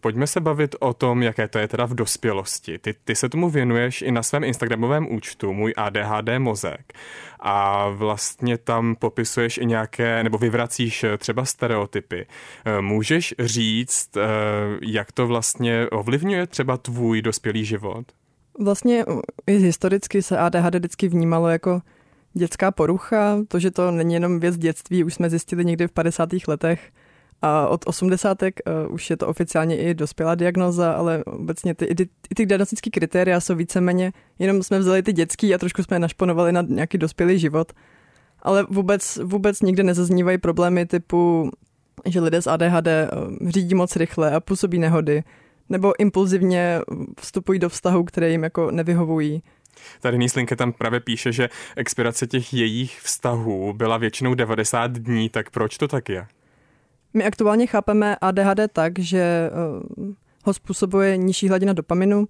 Pojďme 0.01 0.27
se 0.27 0.39
bavit 0.39 0.75
o 0.79 0.94
tom, 0.94 1.24
jaké 1.24 1.48
to 1.48 1.60
je 1.60 1.68
teda 1.68 1.86
v 1.86 1.94
dospělosti. 1.94 2.77
Ty, 2.77 2.96
ty 3.03 3.15
se 3.15 3.29
tomu 3.29 3.50
věnuješ 3.50 4.01
i 4.01 4.12
na 4.12 4.24
svém 4.24 4.44
Instagramovém 4.44 5.12
účtu, 5.12 5.53
můj 5.53 5.74
ADHD 5.77 6.29
mozek. 6.38 6.94
A 7.39 7.89
vlastně 7.89 8.58
tam 8.58 8.96
popisuješ 8.96 9.58
i 9.58 9.65
nějaké, 9.65 10.24
nebo 10.24 10.38
vyvracíš 10.38 11.03
eh, 11.03 11.18
třeba 11.18 11.46
stereotypy. 11.46 12.25
Eh, 12.65 12.82
můžeš 12.82 13.36
říct, 13.39 14.18
eh, 14.18 14.22
jak 14.82 15.12
to 15.12 15.27
vlastně 15.27 15.89
ovlivňuje 15.89 16.48
třeba 16.48 16.77
tvůj 16.77 17.22
dospělý 17.22 17.65
život? 17.65 18.06
Vlastně 18.60 19.06
i 19.48 19.58
historicky 19.58 20.22
se 20.22 20.38
ADHD 20.38 20.75
vždycky 20.75 21.08
vnímalo 21.08 21.50
jako 21.50 21.82
dětská 22.34 22.72
porucha, 22.72 23.38
to, 23.48 23.60
že 23.60 23.72
to 23.72 23.91
není 23.91 24.13
jenom 24.13 24.39
věc 24.39 24.58
dětství, 24.58 25.03
už 25.03 25.13
jsme 25.13 25.29
zjistili 25.29 25.65
někdy 25.65 25.88
v 25.88 25.91
50. 25.91 26.29
letech, 26.48 26.91
a 27.41 27.67
od 27.67 27.81
80. 27.86 28.41
Uh, 28.41 28.50
už 28.93 29.10
je 29.10 29.17
to 29.17 29.27
oficiálně 29.27 29.77
i 29.77 29.93
dospělá 29.93 30.36
diagnoza, 30.36 30.91
ale 30.91 31.24
obecně 31.24 31.75
ty, 31.75 31.86
i 31.86 31.96
ty, 31.96 32.10
ty 32.36 32.46
diagnostické 32.46 32.89
kritéria 32.89 33.39
jsou 33.39 33.55
víceméně, 33.55 34.12
jenom 34.39 34.63
jsme 34.63 34.79
vzali 34.79 35.03
ty 35.03 35.13
dětský 35.13 35.53
a 35.53 35.58
trošku 35.58 35.84
jsme 35.84 35.96
je 35.96 36.00
našponovali 36.00 36.51
na 36.51 36.62
nějaký 36.62 36.98
dospělý 36.98 37.39
život. 37.39 37.74
Ale 38.41 38.65
vůbec, 38.69 39.19
vůbec 39.24 39.62
nikde 39.62 39.84
nezaznívají 39.84 40.38
problémy 40.38 40.86
typu, 40.86 41.51
že 42.05 42.22
lidé 42.22 42.41
s 42.41 42.48
ADHD 42.48 42.88
uh, 42.88 43.50
řídí 43.50 43.75
moc 43.75 43.96
rychle 43.96 44.31
a 44.31 44.39
působí 44.39 44.79
nehody, 44.79 45.24
nebo 45.69 46.00
impulzivně 46.00 46.79
vstupují 47.19 47.60
do 47.60 47.69
vztahu, 47.69 48.03
které 48.03 48.29
jim 48.29 48.43
jako 48.43 48.72
nevyhovují. 48.72 49.43
Tady 50.01 50.17
Níslinke 50.17 50.55
tam 50.55 50.74
právě 50.74 51.00
píše, 51.00 51.31
že 51.31 51.50
expirace 51.75 52.27
těch 52.27 52.53
jejich 52.53 53.00
vztahů 53.00 53.74
byla 53.74 53.98
většinou 53.98 54.34
90 54.34 54.91
dní, 54.91 55.29
tak 55.29 55.50
proč 55.50 55.77
to 55.77 55.88
tak 55.88 56.10
je? 56.10 56.27
My 57.13 57.25
aktuálně 57.25 57.68
chápeme 57.68 58.16
ADHD 58.22 58.60
tak, 58.74 59.00
že 59.00 59.20
eh, 59.20 60.13
ho 60.46 60.54
způsobuje 60.54 61.18
nižší 61.18 61.50
hladina 61.50 61.74
dopaminu 61.74 62.28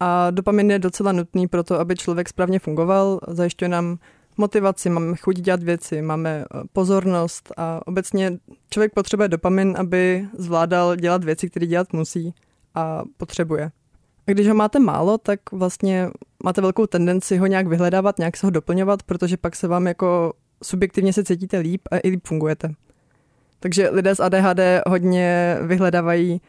a 0.00 0.30
dopamin 0.30 0.70
je 0.70 0.78
docela 0.78 1.12
nutný 1.12 1.48
pro 1.48 1.62
to, 1.62 1.80
aby 1.80 1.94
člověk 1.94 2.28
správně 2.28 2.58
fungoval, 2.58 3.20
zajišťuje 3.28 3.68
nám 3.68 3.98
motivaci, 4.36 4.90
máme 4.90 5.16
chuť 5.16 5.36
dělat 5.36 5.62
věci, 5.62 6.02
máme 6.02 6.44
eh, 6.44 6.62
pozornost 6.72 7.52
a 7.56 7.80
obecně 7.86 8.38
člověk 8.70 8.94
potřebuje 8.94 9.28
dopamin, 9.28 9.74
aby 9.78 10.26
zvládal 10.38 10.96
dělat 10.96 11.24
věci, 11.24 11.50
které 11.50 11.66
dělat 11.66 11.92
musí 11.92 12.34
a 12.74 13.02
potřebuje. 13.16 13.70
A 14.28 14.30
když 14.30 14.48
ho 14.48 14.54
máte 14.54 14.78
málo, 14.78 15.18
tak 15.18 15.40
vlastně 15.52 16.10
máte 16.44 16.60
velkou 16.60 16.86
tendenci 16.86 17.36
ho 17.36 17.46
nějak 17.46 17.66
vyhledávat, 17.66 18.18
nějak 18.18 18.36
se 18.36 18.46
ho 18.46 18.50
doplňovat, 18.50 19.02
protože 19.02 19.36
pak 19.36 19.56
se 19.56 19.68
vám 19.68 19.86
jako 19.86 20.32
subjektivně 20.62 21.12
se 21.12 21.24
cítíte 21.24 21.58
líp 21.58 21.82
a 21.90 21.96
i 22.02 22.08
líp 22.08 22.26
fungujete. 22.26 22.74
Takže 23.60 23.90
lidé 23.90 24.14
s 24.14 24.20
ADHD 24.20 24.60
hodně 24.86 25.58
vyhledávají 25.62 26.40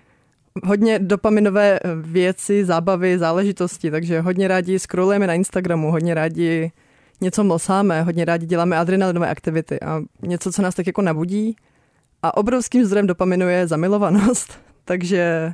hodně 0.64 1.00
dopaminové 1.00 1.80
věci, 2.02 2.66
zábavy, 2.66 3.20
záležitosti, 3.20 3.92
takže 3.92 4.22
hodně 4.22 4.48
rádi 4.48 4.80
scrollujeme 4.80 5.28
na 5.28 5.34
Instagramu, 5.34 5.92
hodně 5.92 6.14
rádi 6.14 6.72
něco 7.22 7.44
mlsáme, 7.44 8.02
hodně 8.02 8.26
rádi 8.26 8.46
děláme 8.46 8.78
adrenalinové 8.78 9.30
aktivity 9.30 9.80
a 9.80 10.02
něco, 10.22 10.52
co 10.52 10.62
nás 10.62 10.76
tak 10.76 10.88
jako 10.88 11.02
nabudí. 11.02 11.56
A 12.24 12.38
obrovským 12.38 12.86
zdrojem 12.86 13.08
dopaminu 13.08 13.50
je 13.50 13.68
zamilovanost, 13.68 14.60
takže 14.86 15.54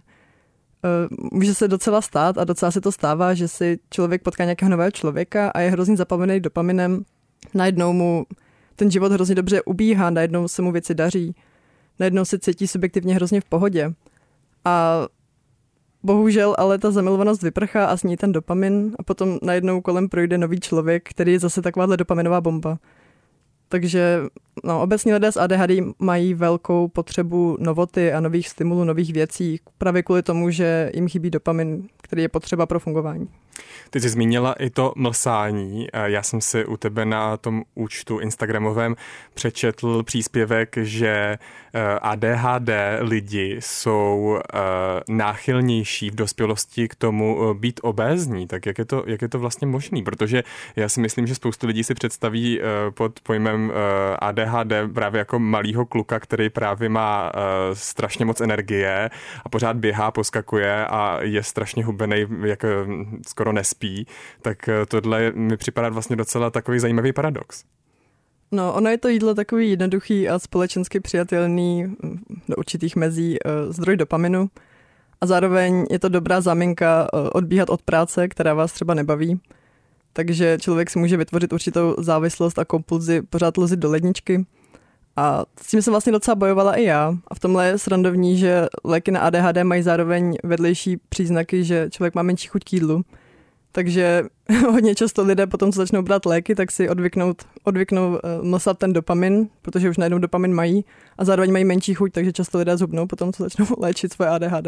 uh, 0.83 1.29
může 1.31 1.53
se 1.53 1.67
docela 1.67 2.01
stát 2.01 2.37
a 2.37 2.43
docela 2.43 2.71
se 2.71 2.81
to 2.81 2.91
stává, 2.91 3.33
že 3.33 3.47
si 3.47 3.79
člověk 3.89 4.21
potká 4.21 4.43
nějakého 4.43 4.69
nového 4.69 4.91
člověka 4.91 5.49
a 5.49 5.59
je 5.59 5.71
hrozně 5.71 5.97
zapomený 5.97 6.39
dopaminem. 6.39 7.03
Najednou 7.53 7.93
mu 7.93 8.25
ten 8.75 8.91
život 8.91 9.11
hrozně 9.11 9.35
dobře 9.35 9.61
ubíhá, 9.61 10.09
najednou 10.09 10.47
se 10.47 10.61
mu 10.61 10.71
věci 10.71 10.95
daří, 10.95 11.35
najednou 11.99 12.25
se 12.25 12.39
cítí 12.39 12.67
subjektivně 12.67 13.15
hrozně 13.15 13.41
v 13.41 13.45
pohodě. 13.45 13.93
A 14.65 15.07
bohužel 16.03 16.55
ale 16.57 16.77
ta 16.77 16.91
zamilovanost 16.91 17.43
vyprchá 17.43 17.85
a 17.85 17.97
sní 17.97 18.17
ten 18.17 18.31
dopamin 18.31 18.95
a 18.99 19.03
potom 19.03 19.37
najednou 19.41 19.81
kolem 19.81 20.09
projde 20.09 20.37
nový 20.37 20.59
člověk, 20.59 21.09
který 21.09 21.31
je 21.31 21.39
zase 21.39 21.61
takováhle 21.61 21.97
dopaminová 21.97 22.41
bomba. 22.41 22.79
Takže 23.69 24.19
no, 24.63 24.81
obecně 24.81 25.13
lidé 25.13 25.31
s 25.31 25.37
ADHD 25.37 25.71
mají 25.99 26.33
velkou 26.33 26.87
potřebu 26.87 27.57
novoty 27.59 28.13
a 28.13 28.19
nových 28.19 28.49
stimulů, 28.49 28.83
nových 28.83 29.13
věcí, 29.13 29.59
právě 29.77 30.03
kvůli 30.03 30.23
tomu, 30.23 30.49
že 30.49 30.91
jim 30.93 31.09
chybí 31.09 31.29
dopamin, 31.29 31.87
který 32.01 32.21
je 32.21 32.29
potřeba 32.29 32.65
pro 32.65 32.79
fungování. 32.79 33.27
Ty 33.89 34.01
jsi 34.01 34.09
zmínila 34.09 34.53
i 34.53 34.69
to 34.69 34.93
mlsání. 34.95 35.87
Já 36.05 36.23
jsem 36.23 36.41
si 36.41 36.65
u 36.65 36.77
tebe 36.77 37.05
na 37.05 37.37
tom 37.37 37.63
účtu 37.75 38.19
Instagramovém 38.19 38.95
přečetl 39.33 40.03
příspěvek, 40.03 40.75
že 40.81 41.37
eh, 41.73 41.99
ADHD 42.01 42.69
lidi 42.99 43.57
jsou 43.59 44.39
eh, 44.39 44.57
náchylnější 45.09 46.09
v 46.09 46.15
dospělosti 46.15 46.87
k 46.87 46.95
tomu 46.95 47.39
eh, 47.41 47.53
být 47.53 47.79
obézní. 47.83 48.47
Tak 48.47 48.65
jak 48.65 48.77
je 48.77 48.85
to, 48.85 49.03
jak 49.07 49.21
je 49.21 49.29
to 49.29 49.39
vlastně 49.39 49.67
možný? 49.67 50.03
Protože 50.03 50.43
já 50.75 50.89
si 50.89 51.01
myslím, 51.01 51.27
že 51.27 51.35
spoustu 51.35 51.67
lidí 51.67 51.83
si 51.83 51.93
představí 51.93 52.59
pod 52.93 53.19
pojmem 53.19 53.71
ADHD 54.19 54.73
právě 54.93 55.19
jako 55.19 55.39
malýho 55.39 55.85
kluka, 55.85 56.19
který 56.19 56.49
právě 56.49 56.89
má 56.89 57.31
strašně 57.73 58.25
moc 58.25 58.41
energie 58.41 59.09
a 59.45 59.49
pořád 59.49 59.77
běhá, 59.77 60.11
poskakuje 60.11 60.85
a 60.85 61.17
je 61.21 61.43
strašně 61.43 61.85
hubený, 61.85 62.25
jak 62.43 62.65
skoro 63.27 63.51
nespí, 63.63 64.07
tak 64.41 64.69
eh, 64.69 64.85
tohle 64.85 65.31
mi 65.31 65.57
připadá 65.57 65.89
vlastně 65.89 66.15
docela 66.15 66.49
takový 66.49 66.79
zajímavý 66.79 67.13
paradox. 67.13 67.63
No, 68.51 68.73
ono 68.73 68.89
je 68.89 68.97
to 68.97 69.07
jídlo 69.07 69.33
takový 69.33 69.69
jednoduchý 69.69 70.29
a 70.29 70.39
společensky 70.39 70.99
přijatelný 70.99 71.83
mm, 71.83 72.19
do 72.49 72.55
určitých 72.55 72.95
mezí 72.95 73.37
uh, 73.39 73.73
zdroj 73.73 73.97
dopaminu 73.97 74.49
a 75.21 75.25
zároveň 75.25 75.85
je 75.89 75.99
to 75.99 76.09
dobrá 76.09 76.41
záminka 76.41 77.07
uh, 77.13 77.29
odbíhat 77.33 77.69
od 77.69 77.81
práce, 77.81 78.27
která 78.27 78.53
vás 78.53 78.73
třeba 78.73 78.93
nebaví. 78.93 79.39
Takže 80.13 80.57
člověk 80.61 80.89
si 80.89 80.99
může 80.99 81.17
vytvořit 81.17 81.53
určitou 81.53 81.95
závislost 81.97 82.59
a 82.59 82.65
kompulzi 82.65 83.21
pořád 83.21 83.57
lozit 83.57 83.79
do 83.79 83.91
ledničky. 83.91 84.45
A 85.15 85.45
s 85.61 85.67
tím 85.67 85.81
jsem 85.81 85.93
vlastně 85.93 86.11
docela 86.11 86.35
bojovala 86.35 86.75
i 86.75 86.83
já. 86.83 87.15
A 87.27 87.35
v 87.35 87.39
tomhle 87.39 87.67
je 87.67 87.77
srandovní, 87.77 88.37
že 88.37 88.67
léky 88.83 89.11
na 89.11 89.19
ADHD 89.19 89.63
mají 89.63 89.81
zároveň 89.81 90.37
vedlejší 90.43 90.97
příznaky, 91.09 91.63
že 91.63 91.89
člověk 91.89 92.15
má 92.15 92.23
menší 92.23 92.47
chuť 92.47 92.63
k 92.63 92.73
jídlu. 92.73 93.01
Takže 93.75 94.23
hodně 94.71 94.95
často 94.95 95.23
lidé 95.23 95.47
potom, 95.47 95.71
co 95.71 95.77
začnou 95.77 96.01
brát 96.01 96.25
léky, 96.25 96.55
tak 96.55 96.71
si 96.71 96.89
odvyknou, 96.89 97.33
odvyknou 97.63 98.19
nosat 98.41 98.77
ten 98.77 98.93
dopamin, 98.93 99.49
protože 99.61 99.89
už 99.89 99.97
najednou 99.97 100.19
dopamin 100.19 100.53
mají 100.53 100.85
a 101.17 101.25
zároveň 101.25 101.51
mají 101.51 101.65
menší 101.65 101.93
chuť, 101.93 102.11
takže 102.11 102.31
často 102.33 102.57
lidé 102.57 102.77
zhubnou 102.77 103.07
potom, 103.07 103.33
co 103.33 103.43
začnou 103.43 103.65
léčit 103.77 104.13
svoje 104.13 104.29
ADHD. 104.29 104.67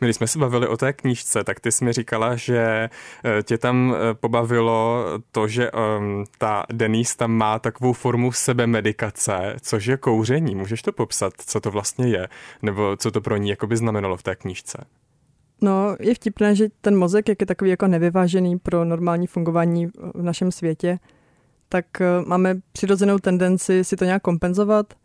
My, 0.00 0.06
když 0.06 0.16
jsme 0.16 0.26
se 0.26 0.38
bavili 0.38 0.68
o 0.68 0.76
té 0.76 0.92
knížce, 0.92 1.44
tak 1.44 1.60
ty 1.60 1.72
jsi 1.72 1.84
mi 1.84 1.92
říkala, 1.92 2.36
že 2.36 2.90
eh, 3.24 3.42
tě 3.42 3.58
tam 3.58 3.94
eh, 3.94 4.14
pobavilo 4.14 5.04
to, 5.32 5.48
že 5.48 5.70
um, 5.70 6.24
ta 6.38 6.64
Denise 6.72 7.16
tam 7.16 7.32
má 7.32 7.58
takovou 7.58 7.92
formu 7.92 8.32
sebemedikace, 8.32 9.56
což 9.60 9.86
je 9.86 9.96
kouření. 9.96 10.54
Můžeš 10.54 10.82
to 10.82 10.92
popsat, 10.92 11.32
co 11.46 11.60
to 11.60 11.70
vlastně 11.70 12.08
je? 12.08 12.28
Nebo 12.62 12.96
co 12.96 13.10
to 13.10 13.20
pro 13.20 13.36
ní 13.36 13.50
jakoby 13.50 13.76
znamenalo 13.76 14.16
v 14.16 14.22
té 14.22 14.36
knížce? 14.36 14.84
No, 15.60 15.96
je 16.00 16.14
vtipné, 16.14 16.54
že 16.54 16.68
ten 16.80 16.96
mozek, 16.96 17.28
jak 17.28 17.40
je 17.40 17.46
takový 17.46 17.70
jako 17.70 17.86
nevyvážený 17.86 18.58
pro 18.58 18.84
normální 18.84 19.26
fungování 19.26 19.86
v 20.14 20.22
našem 20.22 20.52
světě, 20.52 20.98
tak 21.68 22.00
eh, 22.00 22.06
máme 22.26 22.54
přirozenou 22.72 23.18
tendenci 23.18 23.84
si 23.84 23.96
to 23.96 24.04
nějak 24.04 24.22
kompenzovat– 24.22 24.94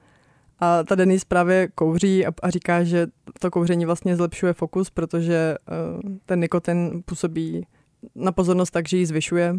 a 0.61 0.83
ta 0.83 0.95
Denise 0.95 1.25
právě 1.27 1.67
kouří 1.75 2.25
a, 2.25 2.49
říká, 2.49 2.83
že 2.83 3.07
to 3.39 3.51
kouření 3.51 3.85
vlastně 3.85 4.15
zlepšuje 4.15 4.53
fokus, 4.53 4.89
protože 4.89 5.55
uh, 6.03 6.11
ten 6.25 6.39
nikotin 6.39 7.03
působí 7.05 7.67
na 8.15 8.31
pozornost 8.31 8.71
tak, 8.71 8.87
že 8.87 8.97
ji 8.97 9.05
zvyšuje. 9.05 9.55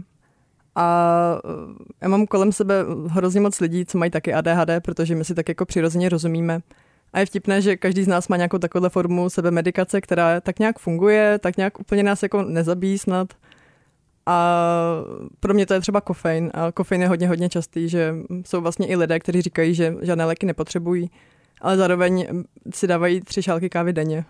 A 0.75 1.38
uh, 1.44 1.76
já 2.00 2.08
mám 2.08 2.26
kolem 2.26 2.52
sebe 2.52 2.84
hrozně 3.08 3.40
moc 3.40 3.61
lidí, 3.61 3.87
co 3.87 3.99
mají 3.99 4.11
taky 4.11 4.34
ADHD, 4.34 4.70
protože 4.84 5.14
my 5.14 5.25
si 5.25 5.34
tak 5.34 5.49
jako 5.49 5.66
přirozeně 5.66 6.08
rozumíme. 6.08 6.61
A 7.12 7.19
je 7.19 7.26
vtipné, 7.26 7.62
že 7.62 7.76
každý 7.76 8.02
z 8.02 8.09
nás 8.09 8.28
má 8.28 8.37
nějakou 8.37 8.59
takovou 8.59 8.88
formu 8.88 9.31
sebemedikace, 9.31 10.00
která 10.00 10.40
tak 10.40 10.59
nějak 10.59 10.78
funguje, 10.78 11.38
tak 11.38 11.57
nějak 11.57 11.81
úplně 11.81 12.02
nás 12.02 12.23
jako 12.23 12.42
nezabíjí 12.42 12.99
snad. 12.99 13.28
A 14.26 14.59
pro 15.40 15.54
mě 15.54 15.66
to 15.66 15.75
je 15.75 15.81
třeba 15.81 16.00
kofein. 16.00 16.50
A 16.54 16.73
kofein 16.73 17.02
je 17.02 17.09
hodně, 17.09 17.28
hodně 17.28 17.49
častý, 17.49 17.88
že 17.88 18.14
jsou 18.47 18.61
vlastně 18.61 18.87
i 18.87 18.97
lidé, 18.97 19.21
kteří 19.21 19.42
říkají, 19.42 19.75
že 19.75 19.95
žádné 20.02 20.25
léky 20.25 20.47
nepotřebují, 20.47 21.11
ale 21.61 21.76
zároveň 21.76 22.45
si 22.75 22.87
dávají 22.87 23.21
tři 23.21 23.42
šálky 23.42 23.69
kávy 23.69 23.92
denně. 23.92 24.25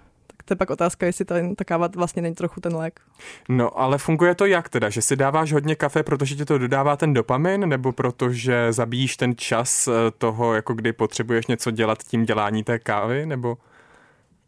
To 0.45 0.53
je 0.53 0.57
pak 0.57 0.71
otázka, 0.71 1.07
jestli 1.07 1.25
ta, 1.25 1.35
ta 1.57 1.65
káva 1.65 1.89
vlastně 1.97 2.23
není 2.23 2.35
trochu 2.35 2.61
ten 2.61 2.77
lék. 2.77 3.01
No, 3.49 3.81
ale 3.81 3.99
funguje 3.99 4.35
to 4.35 4.47
jak 4.47 4.69
teda? 4.69 4.91
Že 4.91 5.03
si 5.03 5.17
dáváš 5.17 5.53
hodně 5.53 5.75
kafe, 5.75 6.03
protože 6.03 6.35
ti 6.35 6.45
to 6.45 6.59
dodává 6.59 6.97
ten 6.97 7.15
dopamin, 7.15 7.69
nebo 7.69 7.93
protože 7.93 8.73
zabíjíš 8.73 9.17
ten 9.17 9.37
čas 9.37 9.89
eh, 9.89 9.93
toho, 10.19 10.55
jako 10.55 10.75
kdy 10.75 10.93
potřebuješ 10.93 11.47
něco 11.47 11.71
dělat 11.71 11.99
tím 12.03 12.25
dělání 12.25 12.65
té 12.65 12.79
kávy, 12.79 13.27
nebo? 13.27 13.57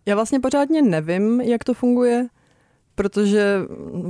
Já 0.07 0.15
vlastně 0.15 0.41
pořádně 0.41 0.83
nevím, 0.83 1.41
jak 1.41 1.65
to 1.65 1.75
funguje 1.75 2.27
protože 2.95 3.61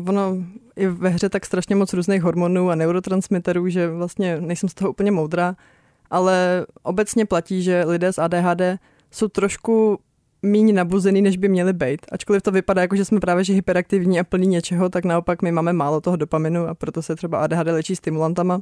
ono 0.09 0.37
je 0.77 0.91
ve 0.91 1.09
hře 1.09 1.29
tak 1.29 1.47
strašně 1.47 1.77
moc 1.77 1.93
různých 1.93 2.23
hormonů 2.23 2.71
a 2.71 2.75
neurotransmiterů, 2.75 3.69
že 3.69 3.89
vlastně 3.89 4.41
nejsem 4.41 4.69
z 4.69 4.75
toho 4.75 4.91
úplně 4.91 5.11
moudrá, 5.11 5.57
ale 6.11 6.67
obecně 6.83 7.27
platí, 7.27 7.63
že 7.63 7.85
lidé 7.87 8.13
s 8.13 8.19
ADHD 8.19 8.63
jsou 9.11 9.29
trošku 9.29 9.99
méně 10.45 10.73
nabuzený, 10.73 11.23
než 11.23 11.37
by 11.37 11.49
měli 11.49 11.73
být. 11.73 12.07
Ačkoliv 12.13 12.43
to 12.43 12.51
vypadá 12.51 12.83
jako, 12.83 12.97
že 12.97 13.05
jsme 13.05 13.21
právě 13.21 13.45
že 13.45 13.53
hyperaktivní 13.53 14.21
a 14.21 14.25
plní 14.25 14.47
něčeho, 14.47 14.89
tak 14.89 15.05
naopak 15.05 15.43
my 15.43 15.53
máme 15.53 15.73
málo 15.73 16.01
toho 16.01 16.17
dopaminu 16.17 16.67
a 16.67 16.75
proto 16.75 17.03
se 17.03 17.17
třeba 17.17 17.39
ADHD 17.39 17.67
léčí 17.67 17.97
stimulantama. 17.97 18.61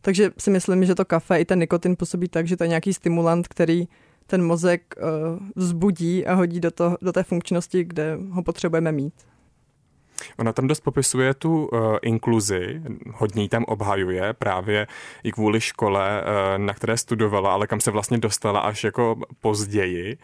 Takže 0.00 0.30
si 0.38 0.50
myslím, 0.50 0.84
že 0.84 0.94
to 0.94 1.04
kafe 1.04 1.40
i 1.40 1.44
ten 1.44 1.58
nikotin 1.58 1.96
působí 1.96 2.28
tak, 2.28 2.48
že 2.48 2.56
to 2.56 2.64
je 2.64 2.68
nějaký 2.68 2.94
stimulant, 2.94 3.48
který 3.48 3.88
ten 4.26 4.44
mozek 4.44 4.94
uh, 4.96 5.38
vzbudí 5.56 6.26
a 6.26 6.34
hodí 6.34 6.60
do, 6.60 6.70
to, 6.70 6.96
do 7.02 7.12
té 7.12 7.22
funkčnosti, 7.22 7.84
kde 7.84 8.18
ho 8.30 8.42
potřebujeme 8.42 8.92
mít. 8.92 9.14
Ona 10.38 10.52
tam 10.52 10.66
dost 10.66 10.80
popisuje 10.80 11.34
tu 11.34 11.66
uh, 11.66 11.96
inkluzi, 12.02 12.82
hodně 13.12 13.42
ji 13.42 13.48
tam 13.48 13.64
obhajuje 13.64 14.32
právě 14.32 14.86
i 15.24 15.32
kvůli 15.32 15.60
škole, 15.60 16.22
uh, 16.22 16.64
na 16.64 16.74
které 16.74 16.96
studovala, 16.96 17.52
ale 17.52 17.66
kam 17.66 17.80
se 17.80 17.90
vlastně 17.90 18.18
dostala 18.18 18.60
až 18.60 18.84
jako 18.84 19.16
později. 19.40 20.18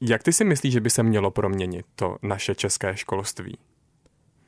Jak 0.00 0.22
ty 0.22 0.32
si 0.32 0.44
myslíš, 0.44 0.72
že 0.72 0.80
by 0.80 0.90
se 0.90 1.02
mělo 1.02 1.30
proměnit 1.30 1.86
to 1.94 2.16
naše 2.22 2.54
české 2.54 2.96
školství? 2.96 3.58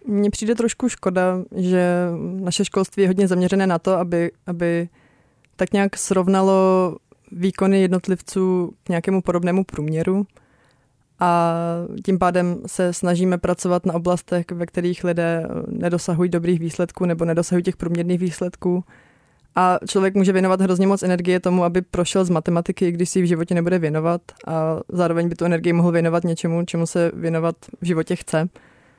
Mně 0.06 0.30
přijde 0.30 0.54
trošku 0.54 0.88
škoda, 0.88 1.42
že 1.56 2.08
naše 2.20 2.64
školství 2.64 3.02
je 3.02 3.08
hodně 3.08 3.28
zaměřené 3.28 3.66
na 3.66 3.78
to, 3.78 3.98
aby, 3.98 4.30
aby 4.46 4.88
tak 5.56 5.72
nějak 5.72 5.96
srovnalo 5.96 6.96
výkony 7.32 7.80
jednotlivců 7.82 8.72
k 8.84 8.88
nějakému 8.88 9.22
podobnému 9.22 9.64
průměru 9.64 10.26
a 11.18 11.54
tím 12.04 12.18
pádem 12.18 12.62
se 12.66 12.92
snažíme 12.92 13.38
pracovat 13.38 13.86
na 13.86 13.94
oblastech, 13.94 14.46
ve 14.50 14.66
kterých 14.66 15.04
lidé 15.04 15.46
nedosahují 15.68 16.30
dobrých 16.30 16.60
výsledků 16.60 17.06
nebo 17.06 17.24
nedosahují 17.24 17.62
těch 17.62 17.76
průměrných 17.76 18.20
výsledků. 18.20 18.84
A 19.54 19.78
člověk 19.88 20.14
může 20.14 20.32
věnovat 20.32 20.60
hrozně 20.60 20.86
moc 20.86 21.02
energie 21.02 21.40
tomu, 21.40 21.64
aby 21.64 21.82
prošel 21.82 22.24
z 22.24 22.30
matematiky, 22.30 22.92
když 22.92 23.08
si 23.08 23.18
ji 23.18 23.22
v 23.22 23.28
životě 23.28 23.54
nebude 23.54 23.78
věnovat 23.78 24.20
a 24.46 24.80
zároveň 24.88 25.28
by 25.28 25.34
tu 25.34 25.44
energii 25.44 25.72
mohl 25.72 25.92
věnovat 25.92 26.24
něčemu, 26.24 26.64
čemu 26.64 26.86
se 26.86 27.10
věnovat 27.14 27.56
v 27.80 27.86
životě 27.86 28.16
chce. 28.16 28.48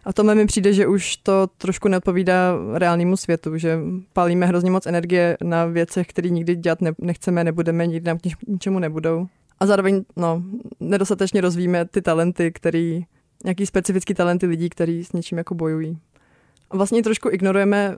A 0.05 0.13
to 0.13 0.23
mi 0.23 0.45
přijde, 0.45 0.73
že 0.73 0.87
už 0.87 1.17
to 1.17 1.47
trošku 1.57 1.87
neodpovídá 1.87 2.55
reálnému 2.73 3.17
světu, 3.17 3.57
že 3.57 3.79
palíme 4.13 4.45
hrozně 4.45 4.71
moc 4.71 4.85
energie 4.85 5.37
na 5.43 5.65
věcech, 5.65 6.07
které 6.07 6.29
nikdy 6.29 6.55
dělat 6.55 6.81
ne- 6.81 6.91
nechceme, 6.99 7.43
nebudeme, 7.43 7.87
nikdy 7.87 8.07
nám 8.07 8.17
k 8.17 8.47
ničemu 8.47 8.79
nebudou. 8.79 9.27
A 9.59 9.65
zároveň 9.65 10.03
no, 10.15 10.43
nedostatečně 10.79 11.41
rozvíjíme 11.41 11.85
ty 11.85 12.01
talenty, 12.01 12.51
který, 12.51 13.05
nějaký 13.43 13.65
specifický 13.65 14.13
talenty 14.13 14.45
lidí, 14.45 14.69
kteří 14.69 15.03
s 15.03 15.13
něčím 15.13 15.37
jako 15.37 15.55
bojují. 15.55 15.97
A 16.71 16.77
vlastně 16.77 17.03
trošku 17.03 17.29
ignorujeme 17.29 17.95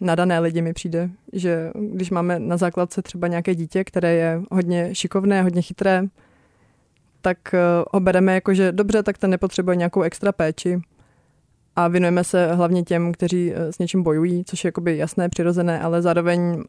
nadané 0.00 0.40
lidi 0.40 0.62
mi 0.62 0.72
přijde, 0.72 1.10
že 1.32 1.70
když 1.74 2.10
máme 2.10 2.38
na 2.38 2.56
základce 2.56 3.02
třeba 3.02 3.28
nějaké 3.28 3.54
dítě, 3.54 3.84
které 3.84 4.14
je 4.14 4.42
hodně 4.50 4.94
šikovné, 4.94 5.42
hodně 5.42 5.62
chytré, 5.62 6.02
tak 7.20 7.54
eh, 7.54 7.58
ho 7.92 8.00
bereme 8.00 8.34
jako, 8.34 8.54
že 8.54 8.72
dobře, 8.72 9.02
tak 9.02 9.18
ten 9.18 9.30
nepotřebuje 9.30 9.76
nějakou 9.76 10.02
extra 10.02 10.32
péči. 10.32 10.80
A 11.76 11.88
věnujeme 11.88 12.24
se 12.24 12.54
hlavně 12.54 12.82
těm, 12.82 13.12
kteří 13.12 13.52
eh, 13.54 13.72
s 13.72 13.78
něčím 13.78 14.02
bojují, 14.02 14.44
což 14.44 14.64
je 14.64 14.68
jakoby 14.68 14.96
jasné, 14.96 15.28
přirozené, 15.28 15.80
ale 15.80 16.02
zároveň 16.02 16.62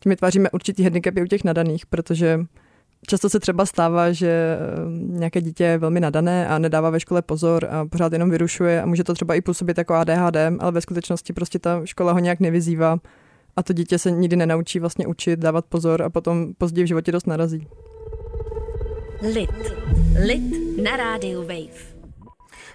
tím 0.00 0.10
vytváříme 0.10 0.50
určitý 0.50 0.82
handicapy 0.82 1.22
u 1.22 1.26
těch 1.26 1.44
nadaných, 1.44 1.86
protože 1.86 2.40
Často 3.06 3.30
se 3.30 3.40
třeba 3.40 3.66
stává, 3.66 4.12
že 4.12 4.28
eh, 4.28 4.58
nějaké 4.90 5.40
dítě 5.40 5.64
je 5.64 5.78
velmi 5.78 6.00
nadané 6.00 6.48
a 6.48 6.58
nedává 6.58 6.90
ve 6.90 7.00
škole 7.00 7.22
pozor 7.22 7.68
a 7.70 7.86
pořád 7.86 8.12
jenom 8.12 8.30
vyrušuje 8.30 8.82
a 8.82 8.86
může 8.86 9.04
to 9.04 9.14
třeba 9.14 9.34
i 9.34 9.40
působit 9.40 9.78
jako 9.78 9.94
ADHD, 9.94 10.36
ale 10.58 10.72
ve 10.72 10.80
skutečnosti 10.80 11.32
prostě 11.32 11.58
ta 11.58 11.80
škola 11.84 12.12
ho 12.12 12.18
nějak 12.18 12.40
nevyzývá 12.40 12.98
a 13.56 13.62
to 13.62 13.72
dítě 13.72 13.98
se 13.98 14.10
nikdy 14.10 14.36
nenaučí 14.36 14.78
vlastně 14.80 15.06
učit, 15.06 15.38
dávat 15.38 15.64
pozor 15.64 16.02
a 16.02 16.10
potom 16.10 16.54
později 16.58 16.84
v 16.84 16.88
životě 16.88 17.12
dost 17.12 17.26
narazí. 17.26 17.68
Lit. 19.34 19.74
Lit 20.26 20.82
na 20.82 20.96
rádiu 20.96 21.40
Wave. 21.40 21.94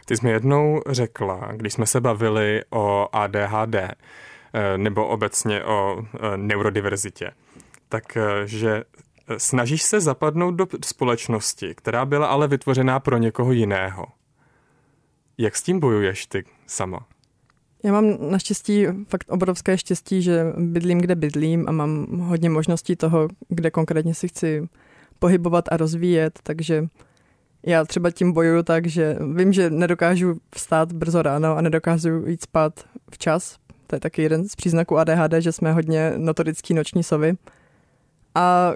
Ty 0.05 0.17
jsi 0.17 0.25
mi 0.25 0.31
jednou 0.31 0.81
řekla, 0.89 1.51
když 1.55 1.73
jsme 1.73 1.85
se 1.85 2.01
bavili 2.01 2.61
o 2.69 3.07
ADHD, 3.11 3.75
eh, 3.75 4.77
nebo 4.77 5.07
obecně 5.07 5.63
o 5.63 5.97
eh, 5.99 6.37
neurodiverzitě, 6.37 7.31
tak 7.89 8.17
že 8.45 8.83
Snažíš 9.37 9.83
se 9.83 9.99
zapadnout 9.99 10.51
do 10.51 10.67
společnosti, 10.85 11.75
která 11.75 12.05
byla 12.05 12.27
ale 12.27 12.47
vytvořená 12.47 12.99
pro 12.99 13.17
někoho 13.17 13.51
jiného. 13.51 14.05
Jak 15.37 15.55
s 15.55 15.63
tím 15.63 15.79
bojuješ 15.79 16.25
ty 16.25 16.43
sama? 16.67 17.07
Já 17.83 17.91
mám 17.91 18.31
naštěstí 18.31 18.85
fakt 19.07 19.25
obrovské 19.29 19.77
štěstí, 19.77 20.21
že 20.21 20.45
bydlím, 20.57 20.97
kde 20.97 21.15
bydlím 21.15 21.65
a 21.69 21.71
mám 21.71 22.19
hodně 22.19 22.49
možností 22.49 22.95
toho, 22.95 23.27
kde 23.49 23.71
konkrétně 23.71 24.13
si 24.13 24.27
chci 24.27 24.67
pohybovat 25.19 25.65
a 25.71 25.77
rozvíjet, 25.77 26.39
takže 26.43 26.87
já 27.65 27.85
třeba 27.85 28.11
tím 28.11 28.31
bojuju 28.31 28.63
tak, 28.63 28.87
že 28.87 29.17
vím, 29.35 29.53
že 29.53 29.69
nedokážu 29.69 30.39
vstát 30.55 30.93
brzo 30.93 31.21
ráno 31.21 31.57
a 31.57 31.61
nedokážu 31.61 32.25
jít 32.27 32.43
spát 32.43 32.73
včas. 33.11 33.57
To 33.87 33.95
je 33.95 33.99
taky 33.99 34.21
jeden 34.21 34.49
z 34.49 34.55
příznaků 34.55 34.97
ADHD, 34.97 35.33
že 35.39 35.51
jsme 35.51 35.73
hodně 35.73 36.13
notorický 36.17 36.73
noční 36.73 37.03
sovy. 37.03 37.37
A 38.35 38.73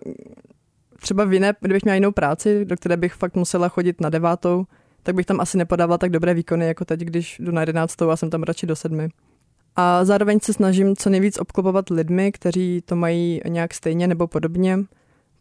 třeba 1.02 1.26
v 1.26 1.34
jiné, 1.34 1.54
kdybych 1.62 1.84
měla 1.84 1.96
jinou 1.96 2.12
práci, 2.12 2.66
do 2.66 2.76
které 2.76 2.98
bych 2.98 3.14
fakt 3.14 3.36
musela 3.36 3.70
chodit 3.70 4.02
na 4.02 4.10
devátou, 4.10 4.66
tak 5.04 5.16
bych 5.16 5.26
tam 5.26 5.40
asi 5.40 5.58
nepodávala 5.58 5.98
tak 5.98 6.12
dobré 6.12 6.34
výkony, 6.34 6.68
jako 6.68 6.86
teď, 6.86 7.00
když 7.00 7.40
jdu 7.40 7.52
na 7.52 7.62
jedenáctou 7.62 8.10
a 8.10 8.16
jsem 8.16 8.30
tam 8.30 8.44
radši 8.44 8.66
do 8.66 8.76
sedmi. 8.76 9.10
A 9.76 10.06
zároveň 10.06 10.40
se 10.40 10.54
snažím 10.54 10.96
co 10.96 11.10
nejvíc 11.10 11.40
obklopovat 11.40 11.90
lidmi, 11.90 12.32
kteří 12.32 12.82
to 12.86 12.96
mají 12.96 13.42
nějak 13.48 13.74
stejně 13.74 14.08
nebo 14.08 14.28
podobně, 14.28 14.80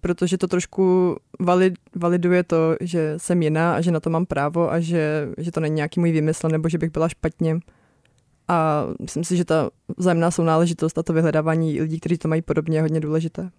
protože 0.01 0.39
to 0.39 0.49
trošku 0.49 1.17
valid, 1.41 1.75
validuje 1.97 2.43
to, 2.43 2.77
že 2.81 3.15
jsem 3.17 3.43
jiná 3.43 3.75
a 3.75 3.81
že 3.81 3.91
na 3.91 4.01
to 4.01 4.11
mám 4.11 4.27
právo 4.27 4.73
a 4.73 4.81
že, 4.81 5.29
že 5.39 5.53
to 5.53 5.61
není 5.61 5.75
nějaký 5.75 6.01
můj 6.01 6.13
výmysl 6.13 6.49
nebo 6.49 6.69
že 6.69 6.79
bych 6.79 6.91
byla 6.91 7.09
špatně. 7.09 7.59
A 8.49 8.87
myslím 9.01 9.25
si, 9.25 9.37
že 9.37 9.45
ta 9.45 9.71
vzájemná 9.97 10.31
sounáležitost 10.31 10.99
a 10.99 11.03
to 11.03 11.13
vyhledávání 11.13 11.81
lidí, 11.81 12.01
kteří 12.01 12.19
to 12.19 12.29
mají 12.29 12.43
podobně, 12.43 12.79
je 12.79 12.83
hodně 12.83 13.01
důležité. 13.01 13.51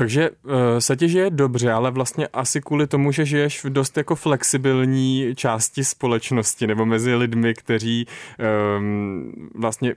Takže 0.00 0.30
uh, 0.30 0.52
se 0.78 0.96
ti 0.96 1.08
žije 1.08 1.30
dobře, 1.30 1.72
ale 1.72 1.90
vlastně 1.90 2.28
asi 2.28 2.60
kvůli 2.60 2.86
tomu, 2.86 3.12
že 3.12 3.24
žiješ 3.24 3.64
v 3.64 3.70
dost 3.70 3.96
jako 3.96 4.14
flexibilní 4.14 5.32
části 5.34 5.84
společnosti 5.84 6.66
nebo 6.66 6.86
mezi 6.86 7.14
lidmi, 7.14 7.54
kteří 7.54 8.06
um, 8.78 9.50
vlastně 9.54 9.94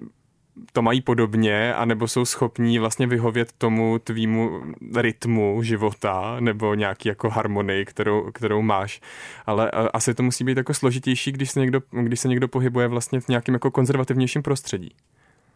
to 0.73 0.81
mají 0.81 1.01
podobně, 1.01 1.73
anebo 1.73 2.07
jsou 2.07 2.25
schopní 2.25 2.79
vlastně 2.79 3.07
vyhovět 3.07 3.51
tomu 3.57 3.99
tvýmu 3.99 4.61
rytmu 4.95 5.63
života 5.63 6.37
nebo 6.39 6.73
nějaký 6.73 7.09
jako 7.09 7.29
harmonii, 7.29 7.85
kterou, 7.85 8.31
kterou 8.31 8.61
máš. 8.61 9.01
Ale 9.45 9.71
uh, 9.71 9.87
asi 9.93 10.13
to 10.13 10.23
musí 10.23 10.43
být 10.43 10.57
jako 10.57 10.73
složitější, 10.73 11.31
když 11.31 11.51
se 11.51 11.59
někdo, 11.59 11.81
když 11.91 12.19
se 12.19 12.27
někdo 12.27 12.47
pohybuje 12.47 12.87
vlastně 12.87 13.19
v 13.19 13.27
nějakém 13.27 13.55
jako 13.55 13.71
konzervativnějším 13.71 14.43
prostředí. 14.43 14.91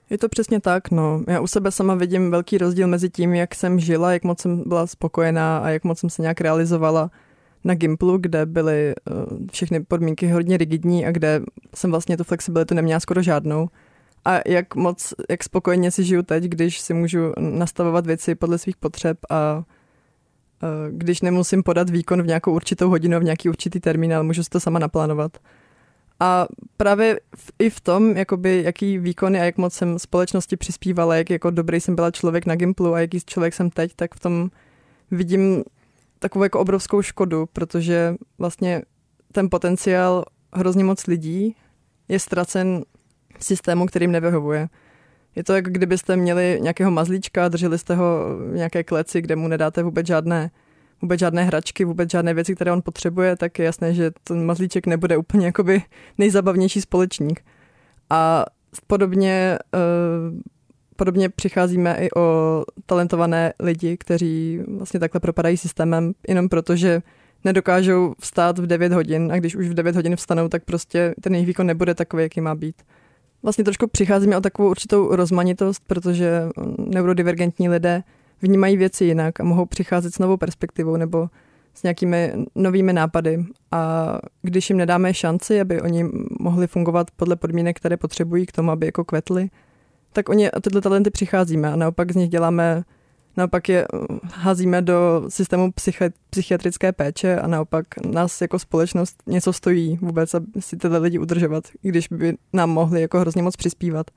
Je 0.10 0.18
to 0.18 0.30
přesně 0.30 0.60
tak, 0.60 0.92
no. 0.92 1.24
Já 1.28 1.40
u 1.40 1.48
sebe 1.48 1.72
sama 1.72 1.96
vidím 1.96 2.32
velký 2.32 2.58
rozdíl 2.58 2.88
mezi 2.88 3.10
tím, 3.10 3.34
jak 3.34 3.56
jsem 3.56 3.80
žila, 3.80 4.14
jak 4.14 4.24
moc 4.24 4.42
jsem 4.42 4.64
byla 4.66 4.88
spokojená 4.88 5.58
a 5.58 5.70
jak 5.70 5.84
moc 5.84 6.00
jsem 6.00 6.10
se 6.10 6.22
nějak 6.22 6.42
realizovala 6.42 7.12
na 7.64 7.76
Gimplu, 7.76 8.18
kde 8.18 8.46
byly 8.46 8.96
uh, 9.12 9.48
všechny 9.52 9.84
podmínky 9.84 10.28
hodně 10.28 10.58
rigidní 10.58 11.06
a 11.06 11.12
kde 11.12 11.42
jsem 11.76 11.92
vlastně 11.92 12.18
tu 12.18 12.24
flexibilitu 12.24 12.76
neměla 12.76 13.00
skoro 13.00 13.22
žádnou. 13.22 13.70
A 14.26 14.40
jak 14.48 14.76
moc, 14.76 15.14
jak 15.30 15.44
spokojeně 15.44 15.92
si 15.92 16.04
žiju 16.04 16.24
teď, 16.24 16.44
když 16.44 16.80
si 16.80 16.94
můžu 16.94 17.34
nastavovat 17.40 18.06
věci 18.06 18.36
podle 18.36 18.58
svých 18.58 18.78
potřeb 18.78 19.18
a 19.30 19.58
uh, 19.58 20.98
když 20.98 21.22
nemusím 21.22 21.64
podat 21.64 21.90
výkon 21.90 22.22
v 22.22 22.28
nějakou 22.28 22.54
určitou 22.54 22.90
hodinu, 22.90 23.20
v 23.20 23.24
nějaký 23.24 23.50
určitý 23.50 23.80
termín, 23.80 24.14
ale 24.14 24.24
můžu 24.24 24.44
si 24.44 24.50
to 24.50 24.60
sama 24.60 24.80
naplánovat. 24.80 25.38
A 26.20 26.48
právě 26.78 27.20
v, 27.36 27.52
i 27.60 27.70
v 27.70 27.82
tom, 27.82 28.18
jakoby, 28.18 28.64
jaký 28.64 28.98
výkony 28.98 29.42
a 29.42 29.44
jak 29.44 29.58
moc 29.58 29.74
jsem 29.74 30.00
společnosti 30.00 30.58
přispívala, 30.58 31.16
jak 31.16 31.30
jako 31.30 31.52
dobrý 31.52 31.80
jsem 31.80 31.96
byla 31.96 32.12
člověk 32.12 32.46
na 32.46 32.56
Gimplu 32.56 32.94
a 32.94 33.00
jaký 33.00 33.20
člověk 33.26 33.54
jsem 33.54 33.70
teď, 33.70 33.92
tak 33.96 34.16
v 34.16 34.20
tom 34.20 34.50
vidím 35.12 35.64
takovou 36.20 36.44
jako 36.44 36.60
obrovskou 36.60 37.02
škodu, 37.02 37.46
protože 37.54 38.16
vlastně 38.38 38.82
ten 39.32 39.50
potenciál 39.50 40.26
hrozně 40.54 40.84
moc 40.84 41.08
lidí 41.08 41.56
je 42.08 42.20
ztracen 42.20 42.84
v 43.38 43.46
systému, 43.46 43.86
kterým 43.86 44.12
nevyhovuje. 44.12 44.70
Je 45.36 45.44
to, 45.44 45.54
jako 45.54 45.70
kdybyste 45.70 46.16
měli 46.16 46.60
nějakého 46.62 46.92
mazlíčka, 46.92 47.48
drželi 47.48 47.78
jste 47.78 47.96
ho 47.96 48.38
v 48.52 48.56
nějaké 48.56 48.84
kleci, 48.84 49.22
kde 49.22 49.36
mu 49.36 49.48
nedáte 49.48 49.84
vůbec 49.84 50.08
žádné 50.08 50.52
vůbec 51.02 51.20
žádné 51.20 51.44
hračky, 51.44 51.86
vůbec 51.86 52.12
žádné 52.12 52.34
věci, 52.34 52.56
které 52.56 52.72
on 52.72 52.82
potřebuje, 52.82 53.36
tak 53.36 53.60
je 53.60 53.66
jasné, 53.66 53.94
že 53.94 54.12
ten 54.24 54.46
mazlíček 54.46 54.88
nebude 54.88 55.18
úplně 55.18 55.46
jakoby 55.46 55.84
nejzabavnější 56.18 56.82
společník. 56.82 57.42
A 58.10 58.46
podobně, 58.88 59.60
uh, 59.74 60.40
podobně 60.96 61.30
přicházíme 61.30 61.98
i 62.00 62.10
o 62.18 62.64
talentované 62.86 63.54
lidi, 63.60 63.98
kteří 63.98 64.60
vlastně 64.78 65.00
takhle 65.00 65.20
propadají 65.20 65.58
systémem, 65.58 66.14
jenom 66.28 66.50
proto, 66.50 66.76
že 66.76 67.02
nedokážou 67.44 68.14
vstát 68.20 68.60
v 68.60 68.68
9 68.68 68.94
hodin 68.94 69.32
a 69.32 69.36
když 69.36 69.56
už 69.56 69.68
v 69.68 69.74
9 69.74 69.96
hodin 69.96 70.16
vstanou, 70.16 70.48
tak 70.48 70.64
prostě 70.66 71.16
ten 71.22 71.34
jejich 71.34 71.48
výkon 71.48 71.68
nebude 71.68 71.96
takový, 71.96 72.24
jaký 72.24 72.42
má 72.42 72.56
být. 72.56 72.76
Vlastně 73.44 73.64
trošku 73.64 73.88
přicházíme 73.88 74.38
o 74.38 74.42
takovou 74.42 74.70
určitou 74.70 75.16
rozmanitost, 75.16 75.84
protože 75.88 76.50
neurodivergentní 76.78 77.70
lidé 77.70 78.04
vnímají 78.42 78.78
věci 78.78 79.06
jinak 79.06 79.40
a 79.40 79.44
mohou 79.44 79.66
přicházet 79.66 80.14
s 80.14 80.20
novou 80.20 80.38
perspektivou 80.38 80.98
nebo 80.98 81.30
s 81.74 81.84
nějakými 81.84 82.34
novými 82.56 82.94
nápady 82.94 83.46
a 83.72 84.14
když 84.42 84.70
jim 84.70 84.78
nedáme 84.78 85.14
šanci, 85.14 85.62
aby 85.62 85.82
oni 85.82 86.06
mohli 86.40 86.68
fungovat 86.68 87.12
podle 87.16 87.36
podmínek, 87.36 87.78
které 87.78 87.98
potřebují 87.98 88.46
k 88.46 88.52
tomu, 88.52 88.72
aby 88.72 88.86
jako 88.86 89.06
kvetli, 89.06 89.50
tak 90.14 90.30
oni 90.30 90.50
tyhle 90.62 90.82
talenty 90.82 91.10
přicházíme 91.10 91.74
a 91.74 91.76
naopak 91.76 92.12
z 92.12 92.16
nich 92.16 92.30
děláme, 92.30 92.84
naopak 93.38 93.70
je 93.70 93.88
házíme 94.34 94.82
do 94.82 95.26
systému 95.30 95.68
psychi- 95.68 96.12
psychiatrické 96.30 96.92
péče 96.92 97.40
a 97.40 97.48
naopak 97.48 97.86
nás 98.06 98.42
jako 98.42 98.60
společnost 98.60 99.24
něco 99.28 99.54
stojí 99.54 99.98
vůbec, 100.02 100.34
aby 100.34 100.46
si 100.60 100.78
tyhle 100.78 100.98
lidi 100.98 101.20
udržovat, 101.20 101.64
když 101.82 102.08
by 102.08 102.38
nám 102.54 102.70
mohli 102.70 103.02
jako 103.02 103.20
hrozně 103.20 103.44
moc 103.44 103.56
přispívat. 103.56 104.12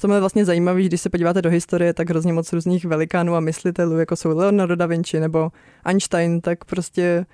Co 0.00 0.12
je 0.12 0.20
vlastně 0.20 0.44
zajímavé, 0.44 0.82
když 0.82 1.00
se 1.00 1.10
podíváte 1.10 1.42
do 1.42 1.50
historie, 1.50 1.94
tak 1.94 2.10
hrozně 2.10 2.32
moc 2.32 2.52
různých 2.52 2.84
velikánů 2.84 3.34
a 3.34 3.40
myslitelů, 3.40 3.98
jako 3.98 4.16
jsou 4.16 4.38
Leonardo 4.38 4.76
da 4.76 4.86
Vinci 4.86 5.20
nebo 5.20 5.50
Einstein, 5.84 6.40
tak 6.40 6.64
prostě 6.64 7.26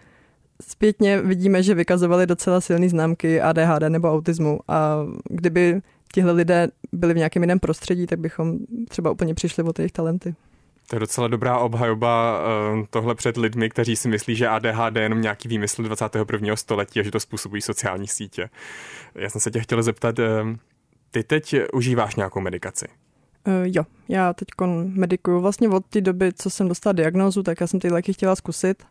zpětně 0.63 1.21
vidíme, 1.23 1.63
že 1.63 1.75
vykazovali 1.75 2.27
docela 2.27 2.61
silné 2.61 2.89
známky 2.89 3.41
ADHD 3.41 3.83
nebo 3.89 4.13
autismu 4.13 4.61
a 4.69 5.07
kdyby 5.31 5.81
tihle 6.13 6.33
lidé 6.33 6.69
byli 6.93 7.15
v 7.15 7.17
nějakém 7.17 7.43
jiném 7.43 7.59
prostředí, 7.59 8.07
tak 8.07 8.19
bychom 8.19 8.59
třeba 8.89 9.11
úplně 9.11 9.35
přišli 9.35 9.65
o 9.65 9.73
jejich 9.79 9.93
talenty. 9.93 10.35
To 10.87 10.97
je 10.97 11.01
docela 11.01 11.29
dobrá 11.29 11.59
obhajoba 11.59 12.41
uh, 12.41 12.85
tohle 12.91 13.15
před 13.15 13.37
lidmi, 13.37 13.71
kteří 13.71 13.97
si 13.97 14.09
myslí, 14.09 14.37
že 14.37 14.49
ADHD 14.49 14.97
je 14.97 15.03
jenom 15.03 15.21
nějaký 15.21 15.49
výmysl 15.49 15.83
21. 15.83 16.57
století 16.57 17.01
a 17.01 17.03
že 17.03 17.11
to 17.11 17.21
způsobují 17.21 17.63
sociální 17.63 18.09
sítě. 18.09 18.49
Já 19.15 19.31
jsem 19.31 19.41
se 19.41 19.51
tě 19.51 19.61
chtěl 19.61 19.83
zeptat, 19.83 20.19
uh, 20.19 20.25
ty 21.17 21.23
teď 21.23 21.57
užíváš 21.73 22.17
nějakou 22.17 22.41
medikaci? 22.41 22.87
Uh, 23.47 23.55
jo, 23.65 23.85
já 24.09 24.33
teď 24.33 24.49
medikuju 24.85 25.41
vlastně 25.41 25.69
od 25.69 25.87
té 25.87 26.01
doby, 26.01 26.33
co 26.33 26.51
jsem 26.51 26.69
dostala 26.69 26.93
diagnózu, 26.93 27.43
tak 27.43 27.61
já 27.61 27.67
jsem 27.67 27.81
ty 27.81 27.91
léky 27.91 28.13
chtěla 28.13 28.37
zkusit 28.37 28.83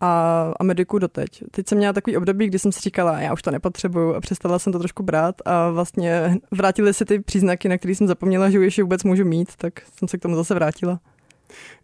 a, 0.00 0.52
a 0.60 0.64
mediku 0.64 0.98
doteď. 0.98 1.44
Teď 1.50 1.68
jsem 1.68 1.78
měla 1.78 1.92
takový 1.92 2.16
období, 2.16 2.46
kdy 2.46 2.58
jsem 2.58 2.72
si 2.72 2.80
říkala, 2.80 3.20
já 3.20 3.32
už 3.32 3.42
to 3.42 3.50
nepotřebuju 3.50 4.14
a 4.14 4.20
přestala 4.20 4.58
jsem 4.58 4.72
to 4.72 4.78
trošku 4.78 5.02
brát 5.02 5.34
a 5.44 5.70
vlastně 5.70 6.36
vrátily 6.50 6.94
se 6.94 7.04
ty 7.04 7.20
příznaky, 7.20 7.68
na 7.68 7.78
které 7.78 7.94
jsem 7.94 8.06
zapomněla, 8.06 8.50
že 8.50 8.58
už 8.58 8.78
je 8.78 8.84
vůbec 8.84 9.04
můžu 9.04 9.24
mít, 9.24 9.56
tak 9.56 9.72
jsem 9.98 10.08
se 10.08 10.18
k 10.18 10.22
tomu 10.22 10.36
zase 10.36 10.54
vrátila. 10.54 11.00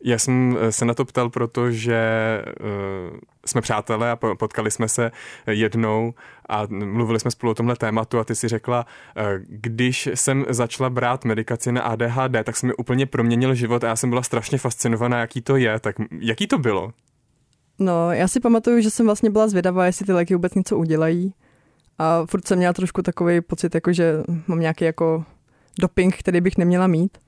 Já 0.05 0.19
jsem 0.19 0.59
se 0.71 0.85
na 0.85 0.95
to 0.95 1.05
ptal, 1.05 1.31
protože 1.31 2.01
uh, 2.61 3.19
jsme 3.47 3.61
přátelé 3.61 4.11
a 4.11 4.17
potkali 4.17 4.71
jsme 4.71 4.89
se 4.89 5.11
jednou 5.47 6.15
a 6.49 6.63
mluvili 6.71 7.21
jsme 7.21 7.31
spolu 7.31 7.53
o 7.53 7.55
tomhle 7.55 7.77
tématu 7.77 8.19
a 8.19 8.25
ty 8.25 8.35
si 8.35 8.49
řekla, 8.49 8.87
uh, 9.17 9.23
když 9.47 10.09
jsem 10.15 10.47
začala 10.49 10.91
brát 10.91 11.25
medikaci 11.25 11.73
na 11.73 11.83
ADHD, 11.83 12.45
tak 12.45 12.57
se 12.57 12.67
mi 12.67 12.75
úplně 12.75 13.07
proměnil 13.07 13.55
život 13.55 13.85
a 13.85 13.87
já 13.87 13.97
jsem 13.97 14.11
byla 14.11 14.23
strašně 14.23 14.59
fascinovaná, 14.59 15.21
jaký 15.21 15.41
to 15.41 15.57
je. 15.57 15.81
Tak 15.81 15.97
jaký 16.21 16.47
to 16.47 16.59
bylo? 16.59 16.93
No, 17.79 18.13
já 18.13 18.29
si 18.29 18.41
pamatuju, 18.41 18.81
že 18.81 18.91
jsem 18.91 19.07
vlastně 19.07 19.31
byla 19.31 19.49
zvědavá, 19.49 19.87
jestli 19.87 20.07
ty 20.07 20.13
léky 20.13 20.35
vůbec 20.35 20.55
něco 20.55 20.79
udělají. 20.79 21.35
A 21.99 22.27
furt 22.27 22.47
jsem 22.47 22.59
měla 22.59 22.73
trošku 22.73 23.03
takový 23.03 23.41
pocit, 23.41 23.75
jako 23.75 23.93
že 23.93 24.15
mám 24.47 24.61
nějaký 24.61 24.85
jako 24.85 25.25
doping, 25.81 26.17
který 26.17 26.41
bych 26.41 26.59
neměla 26.59 26.87
mít. 26.87 27.19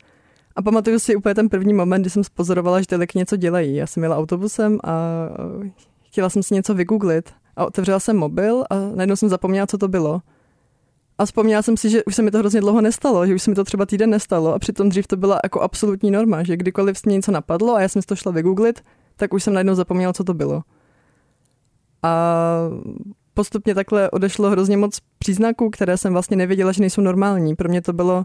A 0.59 0.63
pamatuju 0.63 0.99
si 0.99 1.17
úplně 1.17 1.35
ten 1.35 1.49
první 1.49 1.75
moment, 1.75 2.03
kdy 2.03 2.11
jsem 2.11 2.25
spozorovala, 2.25 2.81
že 2.81 2.87
ty 2.87 2.97
léky 2.97 3.19
něco 3.19 3.37
dělají. 3.37 3.77
Já 3.77 3.87
jsem 3.87 4.03
jela 4.03 4.17
autobusem 4.17 4.79
a 4.85 4.93
chtěla 6.07 6.31
jsem 6.31 6.43
si 6.43 6.55
něco 6.55 6.75
vygooglit. 6.75 7.31
A 7.57 7.67
otevřela 7.67 8.01
jsem 8.01 8.17
mobil 8.17 8.65
a 8.71 8.75
najednou 8.95 9.17
jsem 9.17 9.29
zapomněla, 9.29 9.67
co 9.67 9.79
to 9.79 9.89
bylo. 9.89 10.21
A 11.19 11.27
vzpomněla 11.27 11.63
jsem 11.63 11.77
si, 11.77 11.91
že 11.91 12.05
už 12.05 12.15
se 12.15 12.23
mi 12.23 12.31
to 12.31 12.39
hrozně 12.39 12.61
dlouho 12.61 12.81
nestalo, 12.81 13.27
že 13.27 13.35
už 13.35 13.43
se 13.43 13.51
mi 13.51 13.55
to 13.55 13.65
třeba 13.65 13.87
týden 13.87 14.11
nestalo 14.11 14.55
a 14.55 14.59
přitom 14.59 14.89
dřív 14.89 15.07
to 15.07 15.17
byla 15.17 15.41
jako 15.45 15.61
absolutní 15.61 16.11
norma, 16.11 16.43
že 16.43 16.57
kdykoliv 16.57 16.97
mě 17.05 17.15
něco 17.15 17.33
napadlo 17.33 17.75
a 17.75 17.81
já 17.81 17.89
jsem 17.89 18.03
si 18.03 18.07
to 18.07 18.17
šla 18.17 18.33
vygooglit, 18.33 18.81
tak 19.17 19.35
už 19.35 19.45
jsem 19.45 19.55
najednou 19.55 19.75
zapomněla, 19.75 20.13
co 20.13 20.25
to 20.25 20.35
bylo. 20.35 20.63
A 22.03 22.35
postupně 23.35 23.75
takhle 23.75 24.11
odešlo 24.11 24.51
hrozně 24.51 24.77
moc 24.77 24.99
příznaků, 25.19 25.71
které 25.71 25.97
jsem 25.97 26.13
vlastně 26.13 26.37
nevěděla, 26.37 26.73
že 26.73 26.81
nejsou 26.81 27.01
normální. 27.01 27.57
Pro 27.57 27.69
mě 27.69 27.83
to 27.83 27.93
bylo 27.93 28.25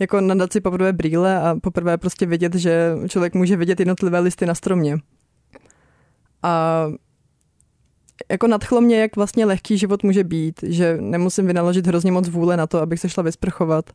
jako 0.00 0.20
nadat 0.20 0.52
si 0.52 0.60
poprvé 0.60 0.92
brýle 0.92 1.40
a 1.40 1.56
poprvé 1.62 1.98
prostě 1.98 2.26
vědět, 2.26 2.54
že 2.54 2.96
člověk 3.08 3.34
může 3.34 3.56
vidět 3.56 3.80
jednotlivé 3.80 4.20
listy 4.20 4.46
na 4.46 4.54
stromě. 4.54 4.98
A 6.42 6.86
jako 8.30 8.46
nadchlo 8.46 8.80
mě, 8.80 9.00
jak 9.00 9.16
vlastně 9.16 9.44
lehký 9.44 9.78
život 9.78 10.02
může 10.02 10.24
být, 10.24 10.60
že 10.62 10.96
nemusím 11.00 11.46
vynaložit 11.46 11.86
hrozně 11.86 12.12
moc 12.12 12.28
vůle 12.28 12.56
na 12.56 12.66
to, 12.66 12.80
abych 12.80 13.00
se 13.00 13.08
šla 13.08 13.22
vysprchovat, 13.22 13.90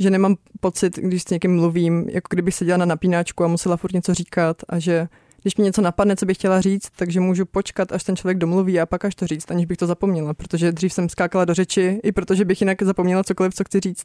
že 0.00 0.10
nemám 0.10 0.36
pocit, 0.60 0.96
když 0.98 1.22
s 1.22 1.30
někým 1.30 1.56
mluvím, 1.56 2.08
jako 2.08 2.26
kdybych 2.30 2.54
seděla 2.54 2.76
na 2.76 2.84
napínáčku 2.84 3.44
a 3.44 3.48
musela 3.48 3.76
furt 3.76 3.92
něco 3.92 4.14
říkat 4.14 4.56
a 4.68 4.78
že 4.78 5.08
když 5.42 5.56
mi 5.56 5.64
něco 5.64 5.82
napadne, 5.82 6.16
co 6.16 6.26
bych 6.26 6.36
chtěla 6.36 6.60
říct, 6.60 6.90
takže 6.96 7.20
můžu 7.20 7.46
počkat, 7.46 7.92
až 7.92 8.04
ten 8.04 8.16
člověk 8.16 8.38
domluví 8.38 8.80
a 8.80 8.86
pak 8.86 9.04
až 9.04 9.14
to 9.14 9.26
říct, 9.26 9.50
aniž 9.50 9.66
bych 9.66 9.78
to 9.78 9.86
zapomněla, 9.86 10.34
protože 10.34 10.72
dřív 10.72 10.92
jsem 10.92 11.08
skákala 11.08 11.44
do 11.44 11.54
řeči, 11.54 12.00
i 12.02 12.12
protože 12.12 12.44
bych 12.44 12.60
jinak 12.60 12.82
zapomněla 12.82 13.24
cokoliv, 13.24 13.54
co 13.54 13.64
chci 13.64 13.80
říct. 13.80 14.04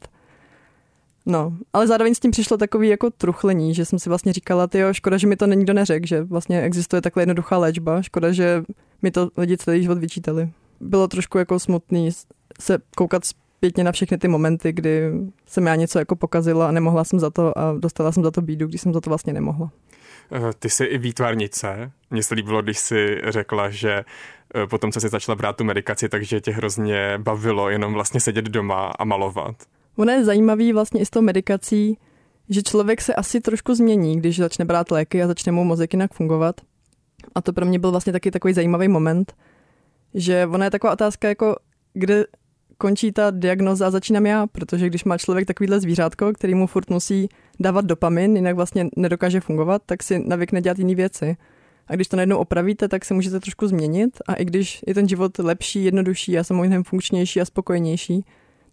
No, 1.29 1.53
ale 1.73 1.87
zároveň 1.87 2.15
s 2.15 2.19
tím 2.19 2.31
přišlo 2.31 2.57
takový 2.57 2.87
jako 2.87 3.09
truchlení, 3.09 3.73
že 3.73 3.85
jsem 3.85 3.99
si 3.99 4.09
vlastně 4.09 4.33
říkala, 4.33 4.67
ty 4.67 4.83
škoda, 4.91 5.17
že 5.17 5.27
mi 5.27 5.35
to 5.35 5.45
nikdo 5.45 5.73
neřekl, 5.73 6.07
že 6.07 6.23
vlastně 6.23 6.61
existuje 6.61 7.01
takhle 7.01 7.21
jednoduchá 7.21 7.57
léčba, 7.57 8.01
škoda, 8.01 8.31
že 8.31 8.63
mi 9.01 9.11
to 9.11 9.29
lidi 9.37 9.57
celý 9.57 9.81
život 9.81 9.97
vyčítali. 9.97 10.49
Bylo 10.79 11.07
trošku 11.07 11.37
jako 11.37 11.59
smutný 11.59 12.09
se 12.59 12.77
koukat 12.97 13.25
zpětně 13.25 13.83
na 13.83 13.91
všechny 13.91 14.17
ty 14.17 14.27
momenty, 14.27 14.71
kdy 14.71 15.11
jsem 15.45 15.67
já 15.67 15.75
něco 15.75 15.99
jako 15.99 16.15
pokazila 16.15 16.67
a 16.67 16.71
nemohla 16.71 17.03
jsem 17.03 17.19
za 17.19 17.29
to 17.29 17.57
a 17.57 17.73
dostala 17.73 18.11
jsem 18.11 18.23
za 18.23 18.31
to 18.31 18.41
bídu, 18.41 18.67
když 18.67 18.81
jsem 18.81 18.93
za 18.93 19.01
to 19.01 19.09
vlastně 19.09 19.33
nemohla. 19.33 19.71
Eh, 20.31 20.53
ty 20.59 20.69
jsi 20.69 20.85
i 20.85 20.97
výtvarnice. 20.97 21.91
Mně 22.11 22.23
se 22.23 22.35
líbilo, 22.35 22.61
když 22.61 22.77
jsi 22.77 23.21
řekla, 23.27 23.69
že 23.69 24.03
eh, 24.55 24.67
potom, 24.67 24.91
co 24.91 24.99
jsi 24.99 25.09
začala 25.09 25.35
brát 25.35 25.55
tu 25.55 25.63
medikaci, 25.63 26.09
takže 26.09 26.41
tě 26.41 26.51
hrozně 26.51 27.13
bavilo 27.17 27.69
jenom 27.69 27.93
vlastně 27.93 28.19
sedět 28.19 28.45
doma 28.45 28.91
a 28.99 29.05
malovat. 29.05 29.55
Ono 29.97 30.11
je 30.11 30.25
zajímavý 30.25 30.73
vlastně 30.73 31.01
i 31.01 31.05
s 31.05 31.09
tou 31.09 31.21
medikací, 31.21 31.97
že 32.49 32.63
člověk 32.63 33.01
se 33.01 33.15
asi 33.15 33.41
trošku 33.41 33.75
změní, 33.75 34.17
když 34.17 34.37
začne 34.37 34.65
brát 34.65 34.91
léky 34.91 35.23
a 35.23 35.27
začne 35.27 35.51
mu 35.51 35.63
mozek 35.63 35.93
jinak 35.93 36.13
fungovat. 36.13 36.61
A 37.35 37.41
to 37.41 37.53
pro 37.53 37.65
mě 37.65 37.79
byl 37.79 37.91
vlastně 37.91 38.13
taky 38.13 38.31
takový 38.31 38.53
zajímavý 38.53 38.87
moment, 38.87 39.33
že 40.13 40.47
ona 40.51 40.65
je 40.65 40.71
taková 40.71 40.93
otázka, 40.93 41.27
jako 41.27 41.55
kde 41.93 42.25
končí 42.77 43.11
ta 43.11 43.31
diagnoza 43.31 43.87
a 43.87 43.91
začínám 43.91 44.25
já, 44.25 44.47
protože 44.47 44.87
když 44.87 45.03
má 45.03 45.17
člověk 45.17 45.47
takovýhle 45.47 45.79
zvířátko, 45.79 46.33
který 46.33 46.55
mu 46.55 46.67
furt 46.67 46.89
musí 46.89 47.29
dávat 47.59 47.85
dopamin, 47.85 48.35
jinak 48.35 48.55
vlastně 48.55 48.89
nedokáže 48.95 49.39
fungovat, 49.39 49.81
tak 49.85 50.03
si 50.03 50.19
navykne 50.19 50.61
dělat 50.61 50.79
jiné 50.79 50.95
věci. 50.95 51.37
A 51.87 51.95
když 51.95 52.07
to 52.07 52.15
najednou 52.15 52.37
opravíte, 52.37 52.87
tak 52.87 53.05
se 53.05 53.13
můžete 53.13 53.39
trošku 53.39 53.67
změnit 53.67 54.17
a 54.27 54.33
i 54.33 54.45
když 54.45 54.83
je 54.87 54.93
ten 54.93 55.07
život 55.07 55.39
lepší, 55.39 55.83
jednodušší, 55.83 56.37
jsem 56.41 56.57
mnohem 56.57 56.83
funkčnější 56.83 57.41
a 57.41 57.45
spokojenější, 57.45 58.25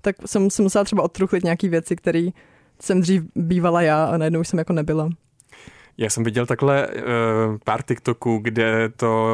tak 0.04 0.16
jsem 0.26 0.50
si 0.50 0.62
musela 0.62 0.84
třeba 0.84 1.02
odtruchlit 1.02 1.44
nějaké 1.44 1.68
věci, 1.68 1.96
které 1.96 2.28
jsem 2.80 3.00
dřív 3.00 3.22
bývala 3.34 3.82
já 3.82 4.04
a 4.04 4.16
najednou 4.16 4.40
už 4.40 4.48
jsem 4.48 4.58
jako 4.58 4.72
nebyla. 4.72 5.10
Já 5.98 6.10
jsem 6.10 6.24
viděl 6.24 6.46
takhle 6.46 6.88
uh, 6.88 7.02
pár 7.64 7.82
TikToků, 7.82 8.38
kde 8.42 8.88
to 8.96 9.26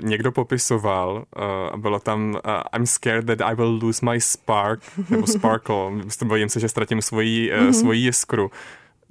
uh, 0.00 0.08
někdo 0.08 0.32
popisoval 0.32 1.16
uh, 1.16 1.42
a 1.72 1.76
bylo 1.76 2.00
tam 2.00 2.30
uh, 2.30 2.38
I'm 2.76 2.86
scared 2.86 3.26
that 3.26 3.40
I 3.40 3.54
will 3.54 3.78
lose 3.82 4.06
my 4.10 4.20
spark, 4.20 4.80
nebo 5.10 5.26
sparkle, 5.36 5.76
bojím 6.24 6.48
se, 6.48 6.60
že 6.60 6.68
ztratím 6.68 7.02
svoji, 7.02 7.52
uh, 7.52 7.58
mm-hmm. 7.58 7.70
svoji 7.70 8.00
jiskru. 8.00 8.50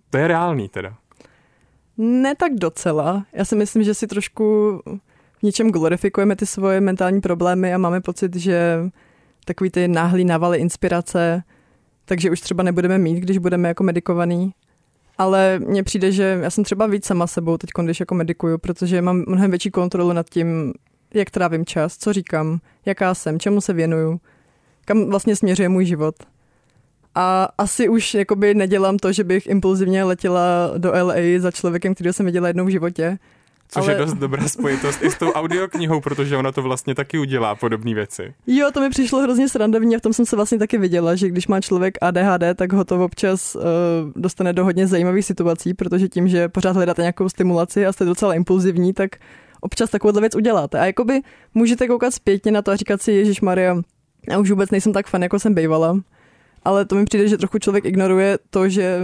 To 0.09 0.17
je 0.17 0.27
reálný 0.27 0.69
teda. 0.69 0.95
Ne 1.97 2.35
tak 2.35 2.51
docela. 2.53 3.25
Já 3.33 3.45
si 3.45 3.55
myslím, 3.55 3.83
že 3.83 3.93
si 3.93 4.07
trošku 4.07 4.79
v 5.39 5.43
něčem 5.43 5.71
glorifikujeme 5.71 6.35
ty 6.35 6.45
svoje 6.45 6.81
mentální 6.81 7.21
problémy 7.21 7.73
a 7.73 7.77
máme 7.77 8.01
pocit, 8.01 8.35
že 8.35 8.79
takový 9.47 9.69
ty 9.69 9.87
náhlý 9.87 10.25
návaly 10.25 10.57
inspirace, 10.57 11.43
takže 12.05 12.31
už 12.31 12.41
třeba 12.41 12.63
nebudeme 12.63 12.97
mít, 12.97 13.19
když 13.19 13.37
budeme 13.37 13.67
jako 13.67 13.83
medikovaný. 13.83 14.53
Ale 15.17 15.59
mně 15.59 15.83
přijde, 15.83 16.11
že 16.11 16.39
já 16.41 16.49
jsem 16.49 16.63
třeba 16.63 16.87
víc 16.87 17.05
sama 17.05 17.27
sebou 17.27 17.57
teď, 17.57 17.69
když 17.83 17.99
jako 17.99 18.15
medikuju, 18.15 18.57
protože 18.57 19.01
mám 19.01 19.23
mnohem 19.27 19.51
větší 19.51 19.71
kontrolu 19.71 20.13
nad 20.13 20.29
tím, 20.29 20.73
jak 21.13 21.31
trávím 21.31 21.65
čas, 21.65 21.97
co 21.97 22.13
říkám, 22.13 22.59
jaká 22.85 23.13
jsem, 23.13 23.39
čemu 23.39 23.61
se 23.61 23.73
věnuju, 23.73 24.19
kam 24.85 25.09
vlastně 25.09 25.35
směřuje 25.35 25.69
můj 25.69 25.85
život. 25.85 26.15
A 27.15 27.49
asi 27.57 27.89
už 27.89 28.13
jakoby 28.13 28.53
nedělám 28.53 28.97
to, 28.97 29.11
že 29.11 29.23
bych 29.23 29.47
impulzivně 29.47 30.03
letěla 30.03 30.71
do 30.77 30.91
LA 30.91 31.15
za 31.37 31.51
člověkem, 31.51 31.95
který 31.95 32.13
jsem 32.13 32.25
viděla 32.25 32.47
jednou 32.47 32.65
v 32.65 32.69
životě, 32.69 33.17
Což 33.69 33.83
ale... 33.83 33.93
je 33.93 33.97
dost 33.97 34.13
dobrá 34.13 34.47
spojitost 34.47 35.03
i 35.03 35.11
s 35.11 35.17
tou 35.17 35.31
audioknihou, 35.31 36.01
protože 36.01 36.37
ona 36.37 36.51
to 36.51 36.61
vlastně 36.61 36.95
taky 36.95 37.19
udělá 37.19 37.55
podobné 37.55 37.93
věci. 37.93 38.33
Jo, 38.47 38.71
to 38.73 38.81
mi 38.81 38.89
přišlo 38.89 39.21
hrozně 39.21 39.49
srandovně 39.49 39.95
a 39.95 39.99
v 39.99 40.01
tom 40.01 40.13
jsem 40.13 40.25
se 40.25 40.35
vlastně 40.35 40.57
taky 40.57 40.77
viděla, 40.77 41.15
že 41.15 41.27
když 41.29 41.47
má 41.47 41.61
člověk 41.61 41.97
ADHD, 42.01 42.43
tak 42.55 42.73
ho 42.73 42.85
to 42.85 43.05
občas 43.05 43.55
uh, 43.55 43.61
dostane 44.15 44.53
do 44.53 44.63
hodně 44.63 44.87
zajímavých 44.87 45.25
situací, 45.25 45.73
protože 45.73 46.07
tím, 46.07 46.27
že 46.27 46.49
pořád 46.49 46.75
hledáte 46.75 47.01
nějakou 47.01 47.29
stimulaci 47.29 47.85
a 47.85 47.93
jste 47.93 48.05
docela 48.05 48.33
impulzivní, 48.33 48.93
tak 48.93 49.09
občas 49.61 49.89
takovouhle 49.89 50.21
věc 50.21 50.35
uděláte. 50.35 50.79
A 50.79 50.85
jakoby 50.85 51.21
můžete 51.53 51.87
koukat 51.87 52.13
zpětně 52.13 52.51
na 52.51 52.61
to 52.61 52.71
a 52.71 52.75
říkat 52.75 53.01
si, 53.01 53.11
Ježíš 53.11 53.41
Maria, 53.41 53.81
já 54.29 54.39
už 54.39 54.49
vůbec 54.49 54.71
nejsem 54.71 54.93
tak 54.93 55.07
fan, 55.07 55.23
jako 55.23 55.39
jsem 55.39 55.53
bývala. 55.53 55.99
Ale 56.63 56.85
to 56.85 56.95
mi 56.95 57.05
přijde, 57.05 57.27
že 57.27 57.37
trochu 57.37 57.59
člověk 57.59 57.85
ignoruje 57.85 58.39
to, 58.49 58.69
že 58.69 58.99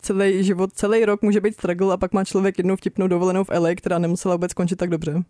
celý 0.00 0.44
život, 0.44 0.72
celý 0.72 1.04
rok 1.04 1.22
může 1.22 1.40
být 1.40 1.54
struggle 1.54 1.94
a 1.94 1.96
pak 1.96 2.12
má 2.12 2.24
člověk 2.24 2.58
jednou 2.58 2.76
vtipnou 2.76 3.08
dovolenou 3.08 3.44
v 3.44 3.50
LA, 3.58 3.74
která 3.74 3.98
nemusela 3.98 4.34
vůbec 4.34 4.50
skončit 4.50 4.76
tak 4.76 4.90
dobře. 4.90 5.22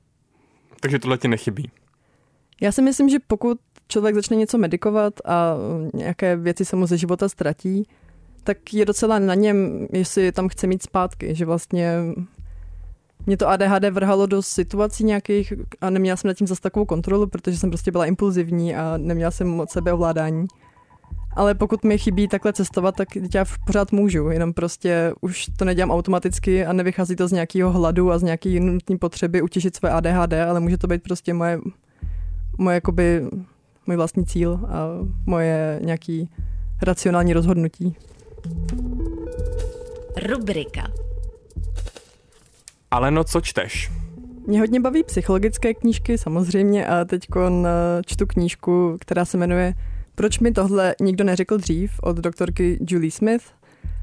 Takže 0.81 0.99
tohle 0.99 1.19
ti 1.19 1.29
nechybí. 1.29 1.71
Já 2.61 2.73
si 2.73 2.83
myslím, 2.83 3.09
že 3.09 3.19
pokud 3.27 3.59
člověk 3.89 4.15
začne 4.15 4.37
něco 4.37 4.59
medikovat 4.59 5.15
a 5.25 5.55
nějaké 5.95 6.37
věci 6.37 6.65
se 6.65 6.77
mu 6.77 6.87
ze 6.87 6.97
života 6.97 7.29
ztratí, 7.29 7.89
tak 8.45 8.75
je 8.75 8.85
docela 8.85 9.19
na 9.19 9.35
něm, 9.35 9.89
jestli 9.93 10.25
je 10.25 10.33
tam 10.33 10.49
chce 10.49 10.67
mít 10.67 10.83
zpátky, 10.83 11.35
že 11.35 11.45
vlastně 11.45 11.99
mě 13.27 13.37
to 13.37 13.49
ADHD 13.49 13.85
vrhalo 13.91 14.27
do 14.27 14.43
situací 14.43 15.05
nějakých 15.05 15.53
a 15.81 15.91
neměla 15.91 16.17
jsem 16.17 16.29
nad 16.29 16.35
tím 16.35 16.47
zase 16.47 16.61
takovou 16.61 16.87
kontrolu, 16.87 17.27
protože 17.27 17.59
jsem 17.59 17.71
prostě 17.71 17.91
byla 17.91 18.07
impulzivní 18.07 18.77
a 18.77 18.97
neměla 18.97 19.31
jsem 19.31 19.49
moc 19.49 19.71
sebeovládání. 19.71 20.47
Ale 21.37 21.55
pokud 21.55 21.85
mi 21.85 21.99
chybí 21.99 22.29
takhle 22.29 22.53
cestovat, 22.53 22.97
tak 22.97 23.09
já 23.35 23.45
pořád 23.67 23.93
můžu, 23.93 24.29
jenom 24.29 24.53
prostě 24.53 25.13
už 25.21 25.47
to 25.57 25.65
nedělám 25.65 25.91
automaticky 25.91 26.67
a 26.67 26.73
nevychází 26.73 27.17
to 27.17 27.29
z 27.29 27.33
nějakého 27.33 27.73
hladu 27.73 28.13
a 28.13 28.19
z 28.19 28.23
nějaké 28.23 28.61
nutné 28.61 28.99
potřeby 28.99 29.43
utěšit 29.43 29.77
své 29.77 29.91
ADHD, 29.91 30.33
ale 30.33 30.61
může 30.61 30.79
to 30.79 30.87
být 30.87 31.03
prostě 31.03 31.35
moje, 31.35 31.59
moje 32.59 32.75
jakoby, 32.75 33.23
můj 33.87 33.97
vlastní 33.97 34.27
cíl 34.27 34.61
a 34.69 34.87
moje 35.27 35.81
nějaký 35.83 36.31
racionální 36.83 37.33
rozhodnutí. 37.33 37.97
Rubrika. 40.29 40.89
Ale 42.91 43.11
no, 43.11 43.25
co 43.25 43.41
čteš? 43.41 43.93
Mě 44.47 44.61
hodně 44.61 44.81
baví 44.81 45.05
psychologické 45.05 45.75
knížky 45.75 46.19
samozřejmě 46.19 46.87
a 46.87 47.05
teď 47.05 47.27
čtu 48.07 48.27
knížku, 48.27 48.97
která 49.01 49.25
se 49.25 49.39
jmenuje 49.39 49.75
Proč 50.17 50.39
mi 50.39 50.53
tohle 50.53 50.95
nikdo 51.01 51.25
neřekl 51.25 51.59
dřív 51.59 51.91
od 52.03 52.17
doktorky 52.17 52.79
Julie 52.89 53.11
Smith. 53.11 53.45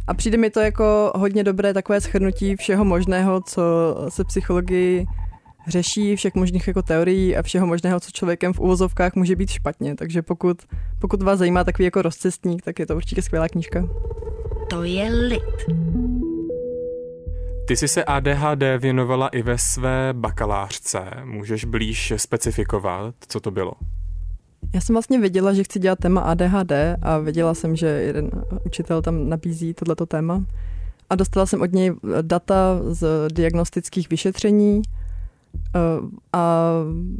A 0.07 0.13
přijde 0.13 0.37
mi 0.37 0.49
to 0.49 0.59
jako 0.59 1.11
hodně 1.15 1.43
dobré 1.43 1.73
takové 1.73 1.99
shrnutí 1.99 2.55
všeho 2.55 2.85
možného, 2.85 3.41
co 3.41 3.61
se 4.09 4.23
psychologii 4.23 5.05
řeší, 5.67 6.15
všech 6.15 6.35
možných 6.35 6.67
jako 6.67 6.81
teorií 6.81 7.37
a 7.37 7.41
všeho 7.41 7.67
možného, 7.67 7.99
co 7.99 8.11
člověkem 8.11 8.53
v 8.53 8.59
uvozovkách 8.59 9.15
může 9.15 9.35
být 9.35 9.49
špatně. 9.49 9.95
Takže 9.95 10.21
pokud, 10.21 10.57
pokud 10.99 11.21
vás 11.21 11.39
zajímá 11.39 11.63
takový 11.63 11.85
jako 11.85 12.01
rozcestník, 12.01 12.61
tak 12.61 12.79
je 12.79 12.85
to 12.85 12.95
určitě 12.95 13.21
skvělá 13.21 13.47
knížka. 13.49 13.87
To 14.69 14.83
je 14.83 15.09
lid. 15.09 15.43
Ty 17.67 17.77
jsi 17.77 17.87
se 17.87 18.03
ADHD 18.03 18.63
věnovala 18.79 19.27
i 19.27 19.41
ve 19.41 19.57
své 19.57 20.13
bakalářce. 20.13 20.99
Můžeš 21.23 21.65
blíž 21.65 22.13
specifikovat, 22.17 23.15
co 23.27 23.39
to 23.39 23.51
bylo? 23.51 23.71
Já 24.73 24.81
jsem 24.81 24.95
vlastně 24.95 25.19
věděla, 25.19 25.53
že 25.53 25.63
chci 25.63 25.79
dělat 25.79 25.99
téma 25.99 26.21
ADHD 26.21 26.71
a 27.01 27.17
věděla 27.17 27.53
jsem, 27.53 27.75
že 27.75 27.87
jeden 27.87 28.29
učitel 28.65 29.01
tam 29.01 29.29
nabízí 29.29 29.73
tohleto 29.73 30.05
téma. 30.05 30.43
A 31.09 31.15
dostala 31.15 31.45
jsem 31.45 31.61
od 31.61 31.71
něj 31.71 31.93
data 32.21 32.79
z 32.89 33.07
diagnostických 33.33 34.09
vyšetření 34.09 34.81
eh, 35.75 35.79
a 36.33 36.71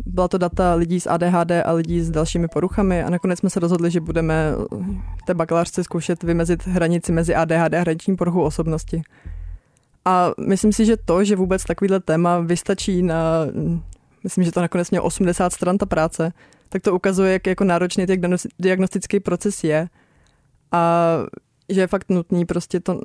byla 0.06 0.27
to 0.27 0.38
data 0.38 0.73
lidí 0.73 0.99
s 0.99 1.10
ADHD 1.10 1.51
a 1.65 1.71
lidí 1.71 2.01
s 2.01 2.12
dalšími 2.12 2.47
poruchami 2.47 3.03
a 3.03 3.10
nakonec 3.10 3.39
jsme 3.39 3.49
se 3.49 3.60
rozhodli, 3.60 3.91
že 3.91 3.99
budeme 3.99 4.53
v 5.21 5.25
té 5.25 5.34
bakalářce 5.34 5.84
zkoušet 5.84 6.23
vymezit 6.23 6.67
hranici 6.67 7.12
mezi 7.12 7.36
ADHD 7.36 7.73
a 7.73 7.79
hraniční 7.79 8.15
poruchou 8.15 8.41
osobnosti. 8.41 9.01
A 10.06 10.32
myslím 10.47 10.73
si, 10.73 10.86
že 10.86 10.97
to, 10.97 11.23
že 11.23 11.36
vůbec 11.36 11.63
takovýhle 11.63 11.99
téma 11.99 12.39
vystačí 12.39 13.03
na, 13.03 13.45
myslím, 14.23 14.43
že 14.43 14.51
to 14.51 14.62
nakonec 14.62 14.91
mělo 14.91 15.06
80 15.06 15.53
stran 15.53 15.77
ta 15.77 15.86
práce, 15.86 16.34
tak 16.73 16.81
to 16.81 16.95
ukazuje, 16.95 17.33
jak 17.33 17.47
jako 17.47 17.63
náročný 17.63 18.05
ten 18.05 18.36
diagnostický 18.59 19.19
proces 19.19 19.63
je. 19.63 19.88
A 20.71 21.13
že 21.69 21.81
je 21.81 21.88
fakt 21.88 22.09
nutný 22.09 22.45
prostě 22.45 22.79
to 22.79 23.01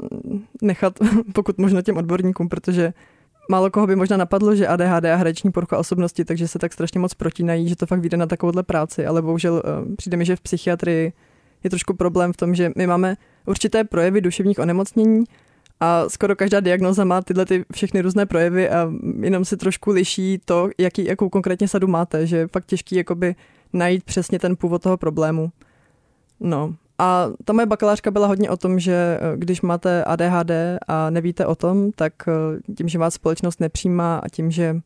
nechat 0.63 0.99
pokud 1.35 1.59
možno 1.59 1.83
těm 1.83 1.97
odborníkům, 1.97 2.49
protože 2.49 2.93
málo 3.51 3.71
koho 3.71 3.87
by 3.87 3.97
možná 3.97 4.17
napadlo, 4.17 4.57
že 4.57 4.67
ADHD 4.67 5.05
a 5.05 5.17
hrační 5.17 5.51
porucha 5.51 5.79
osobnosti, 5.79 6.25
takže 6.25 6.49
se 6.49 6.59
tak 6.59 6.73
strašně 6.73 7.01
moc 7.01 7.15
protínají, 7.15 7.69
že 7.69 7.77
to 7.77 7.87
fakt 7.87 8.01
vyjde 8.01 8.17
na 8.17 8.27
takovouhle 8.27 8.63
práci, 8.63 9.07
ale 9.07 9.23
bohužel 9.23 9.63
eh, 9.65 9.97
přijde 9.97 10.17
mi, 10.17 10.25
že 10.25 10.37
v 10.37 10.41
psychiatrii 10.41 11.13
je 11.65 11.71
trošku 11.71 11.95
problém 11.95 12.33
v 12.33 12.37
tom, 12.37 12.55
že 12.55 12.73
my 12.77 12.87
máme 12.87 13.17
určité 13.47 13.85
projevy 13.85 14.21
duševních 14.21 14.59
onemocnění, 14.59 15.25
a 15.81 16.09
skoro 16.09 16.37
každá 16.37 16.61
diagnoza 16.61 17.05
má 17.05 17.23
tyhle 17.23 17.47
ty 17.47 17.65
všechny 17.73 18.01
různé 18.01 18.27
projevy 18.27 18.71
a 18.71 18.91
jenom 19.21 19.45
se 19.45 19.57
trošku 19.57 19.91
liší 19.91 20.41
to, 20.45 20.71
jaký, 20.79 21.05
jakou 21.05 21.29
konkrétně 21.29 21.69
sadu 21.69 21.87
máte, 21.87 22.27
že 22.27 22.37
je 22.37 22.49
fakt 22.49 22.67
těžký 22.67 22.97
jakoby 22.97 23.35
najít 23.73 24.05
přesně 24.05 24.39
ten 24.39 24.57
původ 24.57 24.83
toho 24.83 24.97
problému. 24.97 25.51
No 26.41 26.75
a 26.99 27.29
ta 27.45 27.53
moje 27.53 27.67
bakalářka 27.67 28.11
byla 28.11 28.27
hodně 28.27 28.51
o 28.51 28.57
tom, 28.57 28.79
že 28.79 29.19
eh, 29.21 29.37
když 29.37 29.63
máte 29.63 30.05
ADHD 30.05 30.51
a 30.89 31.11
nevíte 31.11 31.47
o 31.47 31.55
tom, 31.55 31.93
tak 31.93 32.13
eh, 32.29 32.75
tím, 32.75 32.89
že 32.89 32.99
vás 32.99 33.15
společnost 33.15 33.61
nepřijímá 33.61 34.19
a 34.19 34.29
tím, 34.29 34.51
že 34.51 34.81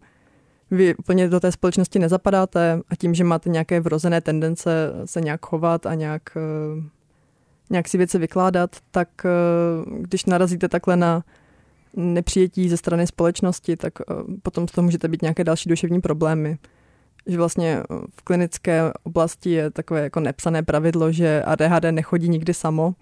vy 0.71 0.95
úplně 0.95 1.29
do 1.29 1.41
té 1.41 1.53
společnosti 1.53 1.99
nezapadáte 1.99 2.81
a 2.89 2.97
tím, 2.97 3.15
že 3.15 3.25
máte 3.25 3.51
nějaké 3.51 3.81
vrozené 3.81 4.21
tendence 4.21 4.93
se 5.05 5.21
nějak 5.21 5.47
chovat 5.47 5.87
a 5.87 5.95
nějak 5.95 6.23
eh, 6.37 6.83
nějak 7.71 7.89
si 7.89 7.99
věci 7.99 8.19
vykládat, 8.19 8.77
tak 8.91 9.09
když 9.85 10.25
narazíte 10.25 10.69
takhle 10.69 10.97
na 10.97 11.23
nepřijetí 11.97 12.69
ze 12.69 12.77
strany 12.77 13.07
společnosti, 13.07 13.77
tak 13.77 13.93
potom 14.43 14.69
z 14.69 14.73
toho 14.73 14.83
můžete 14.85 15.09
být 15.09 15.23
nějaké 15.23 15.45
další 15.45 15.69
duševní 15.69 16.01
problémy. 16.01 16.59
Že 17.27 17.37
vlastně 17.37 17.79
eh, 17.79 17.97
v 18.17 18.23
klinické 18.23 18.93
oblasti 19.03 19.51
je 19.51 19.71
takové 19.71 20.01
jako 20.01 20.21
nepsané 20.21 20.63
pravidlo, 20.63 21.13
že 21.13 21.43
ADHD 21.43 21.85
nechodí 21.91 22.29
nikdy 22.29 22.55
samo, 22.55 22.95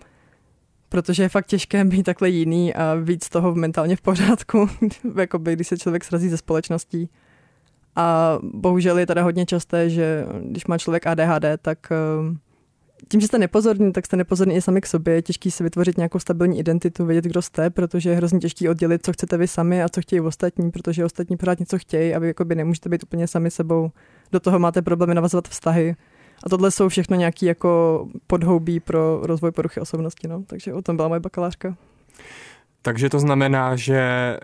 protože 0.89 1.23
je 1.23 1.29
fakt 1.29 1.47
těžké 1.47 1.85
být 1.85 2.03
takhle 2.03 2.29
jiný 2.29 2.75
a 2.75 2.95
víc 2.95 3.29
toho 3.29 3.55
mentálně 3.55 3.97
v 3.97 4.01
pořádku, 4.01 4.69
jakoby, 5.17 5.53
když 5.53 5.69
se 5.69 5.79
člověk 5.79 6.05
srazí 6.05 6.29
ze 6.29 6.37
společností. 6.37 7.11
A 7.97 8.39
bohužel 8.43 8.99
je 8.99 9.07
teda 9.07 9.23
hodně 9.23 9.47
časté, 9.47 9.91
že 9.91 10.27
když 10.43 10.67
má 10.67 10.79
člověk 10.79 11.07
ADHD, 11.07 11.45
tak 11.63 11.79
tím, 13.11 13.21
že 13.21 13.27
jste 13.27 13.39
nepozorní, 13.39 13.93
tak 13.93 14.07
jste 14.07 14.17
nepozorní 14.17 14.57
i 14.57 14.63
sami 14.63 14.81
k 14.81 14.87
sobě. 14.87 15.15
Je 15.15 15.23
těžký 15.23 15.51
si 15.51 15.63
vytvořit 15.63 15.97
nějakou 15.97 16.19
stabilní 16.19 16.59
identitu, 16.59 17.07
vědět, 17.07 17.25
kdo 17.25 17.43
jste, 17.43 17.71
protože 17.71 18.11
je 18.11 18.17
hrozně 18.17 18.39
těžký 18.39 18.69
oddělit, 18.69 19.05
co 19.05 19.13
chcete 19.13 19.37
vy 19.37 19.49
sami 19.49 19.83
a 19.83 19.89
co 19.89 20.01
chtějí 20.01 20.21
ostatní, 20.21 20.71
protože 20.71 21.05
ostatní 21.05 21.37
pořád 21.37 21.61
něco 21.61 21.79
chtějí 21.79 22.15
a 22.15 22.19
vy 22.19 22.27
jakoby 22.27 22.55
nemůžete 22.55 22.89
být 22.89 23.03
úplně 23.03 23.27
sami 23.27 23.51
sebou. 23.51 23.91
Do 24.33 24.41
toho 24.41 24.59
máte 24.59 24.83
problémy 24.83 25.15
navazovat 25.15 25.49
vztahy. 25.49 25.97
A 26.45 26.49
tohle 26.49 26.71
jsou 26.71 26.89
všechno 26.89 27.17
nějaký 27.17 27.47
jako 27.47 28.07
podhoubí 28.27 28.81
pro 28.81 29.21
rozvoj 29.23 29.51
poruchy 29.51 29.81
osobnosti. 29.81 30.29
No. 30.29 30.43
Takže 30.47 30.75
o 30.75 30.83
tom 30.83 30.97
byla 30.97 31.09
moje 31.09 31.21
bakalářka. 31.21 31.77
Takže 32.83 33.09
to 33.09 33.19
znamená, 33.21 33.77
že 33.77 34.03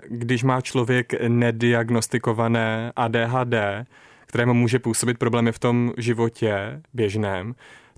když 0.09 0.45
má 0.45 0.61
člověk 0.61 1.29
nediagnostikované 1.29 2.93
ADHD, 2.97 3.55
kterému 4.27 4.55
může 4.55 4.79
působit 4.79 5.19
problémy 5.19 5.53
v 5.53 5.59
tom 5.59 5.93
životě 5.97 6.83
běžném, 6.95 7.55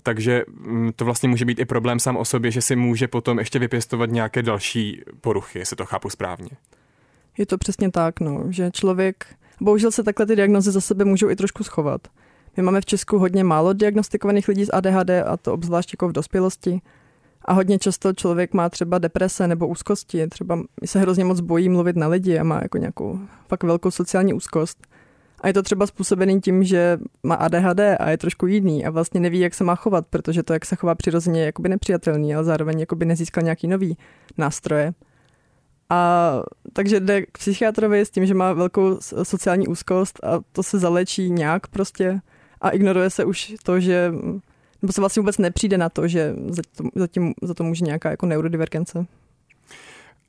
takže 0.09 0.43
mm, 0.47 0.91
to 0.95 1.05
vlastně 1.05 1.29
může 1.29 1.45
být 1.45 1.59
i 1.59 1.65
problém 1.65 1.99
sám 1.99 2.17
o 2.17 2.25
sobě, 2.25 2.51
že 2.51 2.61
si 2.61 2.75
může 2.75 3.07
potom 3.07 3.39
ještě 3.39 3.59
vypěstovat 3.59 4.09
nějaké 4.09 4.43
další 4.43 5.01
poruchy, 5.21 5.59
jestli 5.59 5.75
to 5.75 5.85
chápu 5.85 6.09
správně. 6.09 6.49
Je 7.37 7.45
to 7.45 7.57
přesně 7.57 7.91
tak, 7.91 8.19
no, 8.19 8.43
že 8.49 8.71
člověk, 8.71 9.25
bohužel 9.61 9.91
se 9.91 10.03
takhle 10.03 10.25
ty 10.25 10.35
diagnozy 10.35 10.71
za 10.71 10.81
sebe 10.81 11.05
můžou 11.05 11.29
i 11.29 11.35
trošku 11.35 11.63
schovat. 11.63 12.07
My 12.57 12.63
máme 12.63 12.81
v 12.81 12.85
Česku 12.85 13.19
hodně 13.19 13.43
málo 13.43 13.73
diagnostikovaných 13.73 14.47
lidí 14.47 14.65
s 14.65 14.73
ADHD 14.73 15.09
a 15.09 15.37
to 15.37 15.53
obzvlášť 15.53 15.93
jako 15.93 16.07
v 16.07 16.11
dospělosti. 16.11 16.81
A 17.45 17.53
hodně 17.53 17.79
často 17.79 18.13
člověk 18.13 18.53
má 18.53 18.69
třeba 18.69 18.97
deprese 18.97 19.47
nebo 19.47 19.67
úzkosti, 19.67 20.27
třeba 20.27 20.59
se 20.85 20.99
hrozně 20.99 21.25
moc 21.25 21.39
bojí 21.39 21.69
mluvit 21.69 21.95
na 21.95 22.07
lidi 22.07 22.39
a 22.39 22.43
má 22.43 22.59
jako 22.61 22.77
nějakou 22.77 23.19
fakt 23.47 23.63
velkou 23.63 23.91
sociální 23.91 24.33
úzkost. 24.33 24.87
A 25.41 25.47
je 25.47 25.53
to 25.53 25.63
třeba 25.63 25.87
způsobený 25.87 26.41
tím, 26.41 26.63
že 26.63 26.97
má 27.23 27.35
ADHD 27.35 27.79
a 27.99 28.09
je 28.09 28.17
trošku 28.17 28.47
jiný 28.47 28.85
a 28.85 28.89
vlastně 28.89 29.19
neví, 29.19 29.39
jak 29.39 29.53
se 29.53 29.63
má 29.63 29.75
chovat, 29.75 30.07
protože 30.09 30.43
to, 30.43 30.53
jak 30.53 30.65
se 30.65 30.75
chová 30.75 30.95
přirozeně, 30.95 31.39
je 31.39 31.45
jakoby 31.45 31.69
nepřijatelný, 31.69 32.35
ale 32.35 32.43
zároveň 32.43 32.79
jakoby 32.79 33.05
nezískal 33.05 33.43
nějaký 33.43 33.67
nový 33.67 33.97
nástroje. 34.37 34.93
A 35.89 36.31
takže 36.73 36.99
jde 36.99 37.21
k 37.21 37.37
psychiatrovi 37.37 37.99
s 37.99 38.09
tím, 38.09 38.25
že 38.25 38.33
má 38.33 38.53
velkou 38.53 38.97
sociální 39.23 39.67
úzkost 39.67 40.19
a 40.23 40.39
to 40.51 40.63
se 40.63 40.79
zalečí 40.79 41.29
nějak 41.29 41.67
prostě 41.67 42.21
a 42.61 42.69
ignoruje 42.69 43.09
se 43.09 43.25
už 43.25 43.53
to, 43.63 43.79
že 43.79 44.13
nebo 44.81 44.93
se 44.93 45.01
vlastně 45.01 45.21
vůbec 45.21 45.37
nepřijde 45.37 45.77
na 45.77 45.89
to, 45.89 46.07
že 46.07 46.35
zatím, 46.95 47.33
za 47.41 47.53
to 47.53 47.63
může 47.63 47.85
nějaká 47.85 48.09
jako 48.09 48.25
neurodivergence. 48.25 49.05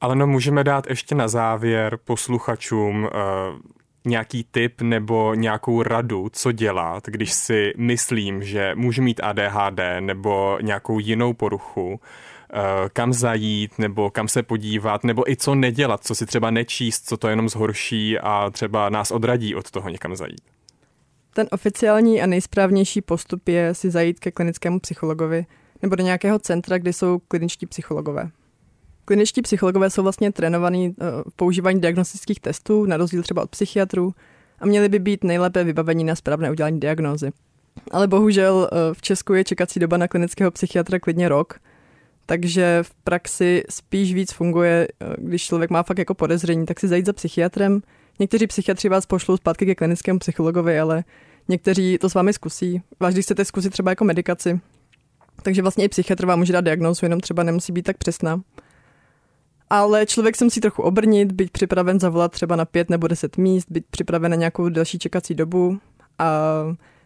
Ale 0.00 0.16
no 0.16 0.26
můžeme 0.26 0.64
dát 0.64 0.86
ještě 0.86 1.14
na 1.14 1.28
závěr 1.28 1.98
posluchačům 2.04 3.04
uh 3.04 3.10
nějaký 4.04 4.46
tip 4.50 4.80
nebo 4.80 5.34
nějakou 5.34 5.82
radu, 5.82 6.28
co 6.32 6.52
dělat, 6.52 7.06
když 7.06 7.32
si 7.32 7.72
myslím, 7.76 8.42
že 8.42 8.74
můžu 8.74 9.02
mít 9.02 9.20
ADHD 9.22 9.80
nebo 10.00 10.58
nějakou 10.62 10.98
jinou 10.98 11.32
poruchu, 11.32 12.00
eh, 12.52 12.58
kam 12.92 13.12
zajít 13.12 13.78
nebo 13.78 14.10
kam 14.10 14.28
se 14.28 14.42
podívat, 14.42 15.04
nebo 15.04 15.30
i 15.30 15.36
co 15.36 15.54
nedělat, 15.54 16.04
co 16.04 16.14
si 16.14 16.26
třeba 16.26 16.50
nečíst, 16.50 17.08
co 17.08 17.16
to 17.16 17.28
jenom 17.28 17.48
zhorší 17.48 18.18
a 18.18 18.50
třeba 18.50 18.88
nás 18.88 19.10
odradí 19.10 19.54
od 19.54 19.70
toho 19.70 19.88
někam 19.88 20.16
zajít. 20.16 20.42
Ten 21.34 21.46
oficiální 21.50 22.22
a 22.22 22.26
nejsprávnější 22.26 23.00
postup 23.00 23.48
je 23.48 23.74
si 23.74 23.90
zajít 23.90 24.20
ke 24.20 24.30
klinickému 24.30 24.80
psychologovi 24.80 25.46
nebo 25.82 25.96
do 25.96 26.04
nějakého 26.04 26.38
centra, 26.38 26.78
kde 26.78 26.92
jsou 26.92 27.18
kliničtí 27.18 27.66
psychologové. 27.66 28.30
Kliničtí 29.04 29.42
psychologové 29.42 29.90
jsou 29.90 30.02
vlastně 30.02 30.32
trénovaní 30.32 30.94
eh, 31.00 31.04
v 31.30 31.36
používání 31.36 31.80
diagnostických 31.80 32.40
testů, 32.40 32.84
na 32.84 32.96
rozdíl 32.96 33.22
třeba 33.22 33.42
od 33.42 33.50
psychiatrů, 33.50 34.14
a 34.60 34.66
měli 34.66 34.88
by 34.88 34.98
být 34.98 35.24
nejlépe 35.24 35.64
vybavení 35.64 36.04
na 36.04 36.14
správné 36.14 36.50
udělání 36.50 36.80
diagnózy. 36.80 37.30
Ale 37.90 38.08
bohužel 38.08 38.68
eh, 38.72 38.94
v 38.94 39.02
Česku 39.02 39.34
je 39.34 39.44
čekací 39.44 39.80
doba 39.80 39.96
na 39.96 40.08
klinického 40.08 40.50
psychiatra 40.50 40.98
klidně 40.98 41.28
rok, 41.28 41.60
takže 42.26 42.78
v 42.82 42.94
praxi 42.94 43.62
spíš 43.70 44.14
víc 44.14 44.32
funguje, 44.32 44.88
eh, 45.00 45.14
když 45.18 45.44
člověk 45.44 45.70
má 45.70 45.82
fakt 45.82 45.98
jako 45.98 46.14
podezření, 46.14 46.66
tak 46.66 46.80
si 46.80 46.88
zajít 46.88 47.06
za 47.06 47.12
psychiatrem. 47.12 47.82
Někteří 48.18 48.46
psychiatři 48.46 48.88
vás 48.88 49.06
pošlou 49.06 49.36
zpátky 49.36 49.66
ke 49.66 49.74
klinickému 49.74 50.18
psychologovi, 50.18 50.80
ale 50.80 51.04
někteří 51.48 51.98
to 51.98 52.10
s 52.10 52.14
vámi 52.14 52.32
zkusí. 52.32 52.82
Váš, 53.00 53.14
když 53.14 53.24
chcete 53.24 53.44
zkusit 53.44 53.70
třeba 53.70 53.90
jako 53.90 54.04
medikaci, 54.04 54.60
takže 55.42 55.62
vlastně 55.62 55.84
i 55.84 55.88
psychiatr 55.88 56.26
vám 56.26 56.38
může 56.38 56.52
dát 56.52 56.64
diagnózu, 56.64 57.06
jenom 57.06 57.20
třeba 57.20 57.42
nemusí 57.42 57.72
být 57.72 57.82
tak 57.82 57.98
přesná. 57.98 58.40
Ale 59.70 60.06
člověk 60.06 60.36
se 60.36 60.44
musí 60.44 60.60
trochu 60.60 60.82
obrnit, 60.82 61.32
být 61.32 61.50
připraven 61.50 62.00
zavolat 62.00 62.32
třeba 62.32 62.56
na 62.56 62.64
pět 62.64 62.90
nebo 62.90 63.08
deset 63.08 63.36
míst, 63.36 63.70
být 63.70 63.84
připraven 63.90 64.30
na 64.30 64.36
nějakou 64.36 64.68
další 64.68 64.98
čekací 64.98 65.34
dobu 65.34 65.78
a 66.18 66.42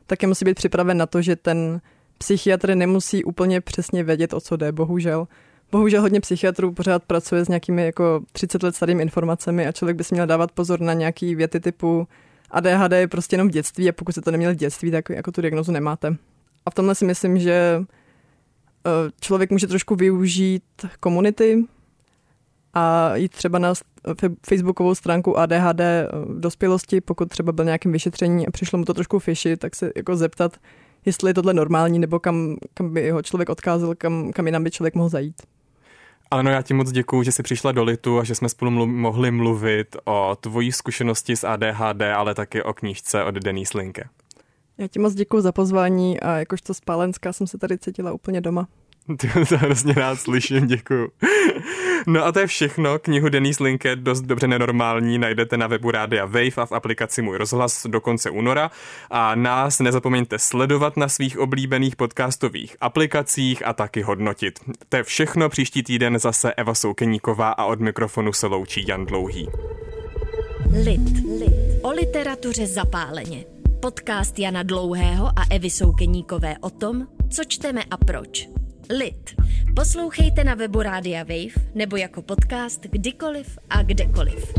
také 0.07 0.27
musí 0.27 0.45
být 0.45 0.55
připraven 0.55 0.97
na 0.97 1.07
to, 1.07 1.23
že 1.23 1.37
ten 1.37 1.81
psychiatr 2.19 2.75
nemusí 2.75 3.25
úplně 3.25 3.61
přesně 3.61 4.05
vědět, 4.05 4.33
o 4.33 4.41
co 4.41 4.57
jde, 4.57 4.73
bohužel. 4.73 5.29
Bohužel 5.73 6.01
hodně 6.01 6.21
psychiatrů 6.21 6.73
pořád 6.73 7.05
pracuje 7.05 7.45
s 7.45 7.49
nějakými 7.49 7.85
jako 7.85 8.21
30 8.33 8.63
let 8.63 8.77
starými 8.77 9.03
informacemi 9.03 9.67
a 9.67 9.73
člověk 9.73 9.97
by 9.97 10.05
si 10.05 10.15
měl 10.15 10.27
dávat 10.27 10.53
pozor 10.53 10.81
na 10.81 10.93
nějaký 10.93 11.35
věty 11.35 11.61
typu 11.61 12.09
ADHD 12.51 12.93
je 12.93 13.09
prostě 13.09 13.35
jenom 13.35 13.49
v 13.49 13.51
dětství 13.51 13.89
a 13.89 13.93
pokud 13.93 14.13
se 14.13 14.21
to 14.21 14.31
neměl 14.31 14.53
v 14.53 14.57
dětství, 14.57 14.91
tak 14.91 15.09
jako 15.11 15.33
tu 15.33 15.41
diagnozu 15.41 15.73
nemáte. 15.73 16.17
A 16.67 16.71
v 16.71 16.75
tomhle 16.75 16.95
si 16.95 17.05
myslím, 17.05 17.39
že 17.39 17.85
eh, 18.87 18.91
člověk 19.21 19.51
může 19.51 19.67
trošku 19.67 19.97
využít 19.97 20.63
komunity 21.01 21.65
a 22.75 23.17
jít 23.17 23.33
třeba 23.33 23.59
na 23.59 23.75
facebookovou 24.47 24.95
stránku 24.95 25.39
ADHD 25.39 25.81
v 26.13 26.41
dospělosti, 26.41 27.01
pokud 27.01 27.29
třeba 27.29 27.53
byl 27.53 27.65
nějakým 27.65 27.93
vyšetření 27.93 28.47
a 28.47 28.51
přišlo 28.51 28.79
mu 28.79 28.85
to 28.85 28.95
trošku 28.95 29.19
fishy, 29.19 29.57
tak 29.57 29.77
se 29.77 29.91
jako 29.97 30.17
zeptat, 30.17 30.57
jestli 31.05 31.31
je 31.31 31.35
tohle 31.35 31.55
normální, 31.55 31.99
nebo 31.99 32.21
kam, 32.21 32.57
kam 32.75 32.95
by 32.95 33.11
ho 33.11 33.23
člověk 33.23 33.49
odkázal, 33.49 33.95
kam, 33.95 34.33
kam 34.33 34.47
jinam 34.47 34.65
by 34.65 34.71
člověk 34.71 34.95
mohl 34.95 35.09
zajít. 35.09 35.43
Ale 36.31 36.43
no 36.43 36.51
já 36.51 36.63
ti 36.63 36.75
moc 36.75 36.93
děkuju, 36.93 37.23
že 37.23 37.33
jsi 37.33 37.43
přišla 37.43 37.73
do 37.73 37.85
Litu 37.85 38.19
a 38.19 38.25
že 38.25 38.35
jsme 38.35 38.49
spolu 38.49 38.71
mlu- 38.71 38.97
mohli 38.97 39.31
mluvit 39.31 39.97
o 40.05 40.37
tvojí 40.41 40.73
zkušenosti 40.73 41.37
s 41.37 41.45
ADHD, 41.45 42.03
ale 42.15 42.35
taky 42.35 42.63
o 42.63 42.73
knížce 42.73 43.25
od 43.25 43.35
Denise 43.35 43.79
Linke. 43.79 44.09
Já 44.79 44.87
ti 44.89 44.99
moc 44.99 45.15
děkuji 45.15 45.41
za 45.41 45.53
pozvání 45.53 46.21
a 46.21 46.37
jakožto 46.37 46.75
spálenská 46.75 47.33
jsem 47.33 47.47
se 47.47 47.59
tady 47.59 47.79
cítila 47.79 48.13
úplně 48.13 48.41
doma. 48.41 48.69
Ty 49.19 49.29
to 49.49 49.59
hrozně 49.59 49.95
rád 49.95 50.21
slyším, 50.21 50.67
děkuju. 50.67 51.09
No 52.07 52.25
a 52.25 52.33
to 52.33 52.39
je 52.39 52.47
všechno. 52.47 52.99
Knihu 52.99 53.29
Denise 53.29 53.65
Linke 53.65 53.97
dost 53.97 54.21
dobře 54.21 54.47
nenormální 54.47 55.19
najdete 55.19 55.57
na 55.57 55.67
webu 55.67 55.91
Rádia 55.91 56.25
Wave 56.25 56.57
a 56.57 56.67
v 56.67 56.73
aplikaci 56.73 57.23
Můj 57.23 57.37
rozhlas 57.37 57.87
do 57.87 58.01
konce 58.01 58.31
února. 58.31 58.71
A 59.11 59.35
nás 59.35 59.81
nezapomeňte 59.81 60.39
sledovat 60.39 60.97
na 60.97 61.09
svých 61.09 61.39
oblíbených 61.39 61.97
podcastových 61.97 62.77
aplikacích 62.81 63.67
a 63.67 63.73
taky 63.73 64.03
hodnotit. 64.03 64.61
To 64.89 64.97
je 64.97 65.03
všechno. 65.03 65.49
Příští 65.49 65.83
týden 65.83 66.19
zase 66.19 66.55
Eva 66.55 66.75
Soukeníková 66.75 67.51
a 67.51 67.65
od 67.65 67.81
mikrofonu 67.81 68.33
se 68.33 68.47
loučí 68.47 68.85
Jan 68.89 69.07
Dlouhý. 69.07 69.49
Lit. 70.85 71.27
Lit. 71.41 71.83
O 71.83 71.91
literatuře 71.91 72.67
zapáleně. 72.67 73.45
Podcast 73.81 74.39
Jana 74.39 74.63
Dlouhého 74.63 75.27
a 75.27 75.45
Evy 75.51 75.71
Soukeníkové 75.71 76.57
o 76.61 76.71
tom, 76.71 77.07
co 77.31 77.45
čteme 77.45 77.83
a 77.91 77.97
proč. 77.97 78.49
Lit. 78.91 79.35
Poslouchejte 79.77 80.45
na 80.45 80.55
webu 80.55 80.83
Rádia 80.83 81.23
Wave 81.23 81.67
nebo 81.75 81.97
jako 81.97 82.23
podcast 82.23 82.87
kdykoliv 82.87 83.59
a 83.71 83.83
kdekoliv. 83.83 84.55